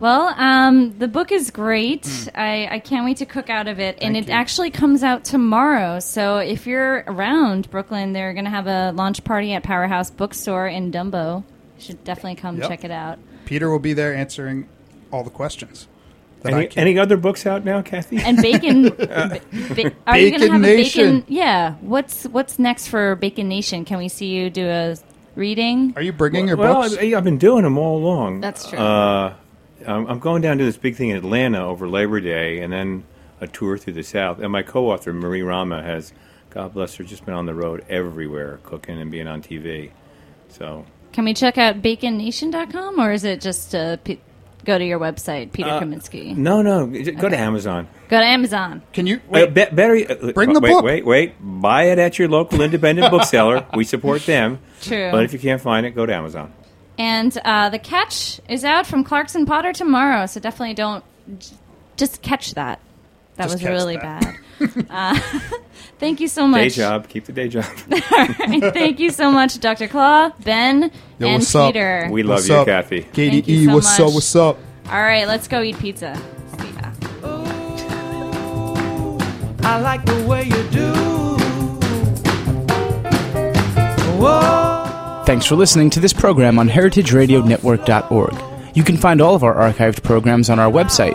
Well, 0.00 0.34
um, 0.36 0.98
the 0.98 1.08
book 1.08 1.30
is 1.32 1.50
great. 1.50 2.28
I, 2.34 2.68
I 2.70 2.78
can't 2.80 3.04
wait 3.04 3.18
to 3.18 3.26
cook 3.26 3.48
out 3.48 3.68
of 3.68 3.78
it. 3.78 3.96
and 4.02 4.14
Mm. 4.16 4.18
It 4.22 4.26
you. 4.28 4.32
actually 4.34 4.70
comes 4.70 5.02
out 5.02 5.24
tomorrow. 5.24 6.00
So 6.00 6.38
if 6.38 6.66
you're 6.66 7.04
around 7.06 7.70
Brooklyn, 7.70 8.12
they're 8.12 8.32
going 8.34 8.44
to 8.44 8.50
have 8.50 8.66
a 8.66 8.92
launch 8.92 9.22
party 9.24 9.52
at 9.54 9.62
Powerhouse 9.62 10.10
Bookstore 10.10 10.66
in 10.66 10.90
Dumbo. 10.92 11.44
You 11.78 11.82
should 11.82 12.04
definitely 12.04 12.34
come 12.34 12.58
Yep. 12.58 12.68
check 12.68 12.84
it 12.84 12.90
out. 12.90 13.18
Peter 13.46 13.70
will 13.70 13.78
be 13.78 13.92
there 13.92 14.14
answering 14.14 14.68
all 15.12 15.22
the 15.22 15.30
questions. 15.30 15.86
Any, 16.44 16.68
any 16.76 16.98
other 16.98 17.16
books 17.16 17.46
out 17.46 17.64
now, 17.64 17.80
Cathy? 17.80 18.18
And 18.18 18.36
bacon. 18.36 18.82
ba- 18.90 19.40
ba- 19.48 19.92
are 20.06 20.18
you 20.18 20.28
going 20.30 20.40
to 20.42 20.48
Bacon 20.48 20.50
have 20.50 20.60
Nation. 20.60 21.08
a 21.08 21.12
bacon? 21.20 21.24
Yeah. 21.34 21.74
What's 21.80 22.24
what's 22.24 22.58
next 22.58 22.88
for 22.88 23.16
Bacon 23.16 23.48
Nation? 23.48 23.86
Can 23.86 23.96
we 23.96 24.08
see 24.08 24.26
you 24.26 24.50
do 24.50 24.66
a 24.68 24.96
reading? 25.36 25.92
Are 25.96 26.02
you 26.02 26.12
bringing 26.12 26.46
your 26.48 26.56
well, 26.56 26.82
books? 26.82 26.96
I, 26.98 27.14
I've 27.14 27.24
been 27.24 27.38
doing 27.38 27.64
them 27.64 27.78
all 27.78 27.98
along. 27.98 28.40
That's 28.40 28.68
true. 28.68 28.78
Uh, 28.78 29.34
I'm, 29.86 30.06
I'm 30.06 30.18
going 30.18 30.42
down 30.42 30.58
to 30.58 30.64
this 30.64 30.76
big 30.76 30.96
thing 30.96 31.10
in 31.10 31.16
Atlanta 31.16 31.64
over 31.66 31.88
Labor 31.88 32.20
Day, 32.20 32.60
and 32.60 32.72
then 32.72 33.04
a 33.40 33.46
tour 33.46 33.78
through 33.78 33.94
the 33.94 34.02
South. 34.02 34.38
And 34.38 34.50
my 34.50 34.62
co-author 34.62 35.12
Marie 35.12 35.42
Rama 35.42 35.82
has, 35.82 36.12
God 36.50 36.72
bless 36.74 36.94
her, 36.96 37.04
just 37.04 37.24
been 37.24 37.34
on 37.34 37.46
the 37.46 37.54
road 37.54 37.84
everywhere, 37.88 38.60
cooking 38.62 39.00
and 39.00 39.10
being 39.10 39.26
on 39.28 39.42
TV. 39.42 39.90
So 40.48 40.86
Can 41.12 41.24
we 41.24 41.34
check 41.34 41.58
out 41.58 41.82
baconnation.com 41.82 43.00
or 43.00 43.12
is 43.12 43.24
it 43.24 43.40
just 43.40 43.74
uh, 43.74 43.96
pe- 43.98 44.18
go 44.64 44.78
to 44.78 44.84
your 44.84 44.98
website, 44.98 45.52
Peter 45.52 45.68
Uh, 45.70 45.80
Kaminsky? 45.80 46.36
No, 46.36 46.62
no. 46.62 46.86
j- 46.88 47.12
Go 47.12 47.28
to 47.28 47.36
Amazon. 47.36 47.86
Go 48.08 48.18
to 48.18 48.24
Amazon. 48.26 48.82
Can 48.92 49.06
you 49.06 49.16
Uh, 49.16 49.20
wait? 49.30 49.54
be- 49.54 49.64
better. 49.72 49.94
Uh, 50.12 50.32
Bring 50.32 50.52
the 50.52 50.60
wait, 50.60 50.70
book. 50.70 50.84
Wait, 50.84 51.04
wait. 51.04 51.34
Buy 51.40 51.84
it 51.84 51.98
at 51.98 52.18
your 52.18 52.28
local 52.28 52.60
independent 52.60 53.10
bookseller. 53.12 53.66
We 53.74 53.84
support 53.84 54.24
them. 54.26 54.58
True. 54.80 55.10
But 55.12 55.24
if 55.24 55.32
you 55.32 55.38
can't 55.38 55.60
find 55.60 55.84
it, 55.86 55.90
go 55.90 56.06
to 56.06 56.14
Amazon. 56.14 56.52
And 56.98 57.36
uh, 57.44 57.70
the 57.70 57.78
catch 57.78 58.40
is 58.48 58.64
out 58.64 58.86
from 58.86 59.04
Clarkson 59.04 59.46
Potter 59.46 59.72
tomorrow, 59.72 60.26
so 60.26 60.38
definitely 60.40 60.74
don't 60.74 61.02
j- 61.38 61.56
just 61.96 62.22
catch 62.22 62.54
that. 62.54 62.80
That 63.36 63.44
Just 63.48 63.54
was 63.56 63.64
really 63.64 63.96
that. 63.96 64.22
bad. 64.22 64.36
uh, 64.90 65.18
thank 65.98 66.20
you 66.20 66.28
so 66.28 66.46
much. 66.46 66.60
Day 66.60 66.68
job. 66.70 67.08
Keep 67.08 67.24
the 67.26 67.32
day 67.32 67.48
job. 67.48 67.64
thank 68.72 69.00
you 69.00 69.10
so 69.10 69.30
much, 69.30 69.58
Dr. 69.60 69.88
Claw, 69.88 70.30
Ben, 70.44 70.90
Yo, 71.18 71.26
and 71.26 71.34
what's 71.40 71.54
up? 71.54 71.72
Peter. 71.72 72.08
We 72.10 72.22
love 72.22 72.36
What's 72.38 72.48
you, 72.48 72.54
up? 72.56 72.66
Cathy. 72.66 73.00
Thank 73.02 73.34
you 73.34 73.42
KDE, 73.42 73.66
so 73.66 73.74
what's 73.74 73.98
much. 73.98 74.08
up? 74.08 74.14
What's 74.14 74.36
up? 74.36 74.58
All 74.90 75.02
right, 75.02 75.26
let's 75.26 75.48
go 75.48 75.62
eat 75.62 75.78
pizza. 75.78 76.14
See 76.60 76.68
ya. 76.68 76.90
I 79.66 79.80
like 79.80 80.04
the 80.04 80.26
way 80.28 80.44
you 80.44 80.62
do. 80.70 80.92
Whoa. 84.20 85.22
Thanks 85.26 85.46
for 85.46 85.56
listening 85.56 85.90
to 85.90 86.00
this 86.00 86.12
program 86.12 86.58
on 86.58 86.68
heritageradionetwork.org. 86.68 88.76
You 88.76 88.84
can 88.84 88.96
find 88.96 89.20
all 89.20 89.34
of 89.34 89.42
our 89.42 89.54
archived 89.54 90.02
programs 90.02 90.50
on 90.50 90.58
our 90.58 90.70
website 90.70 91.14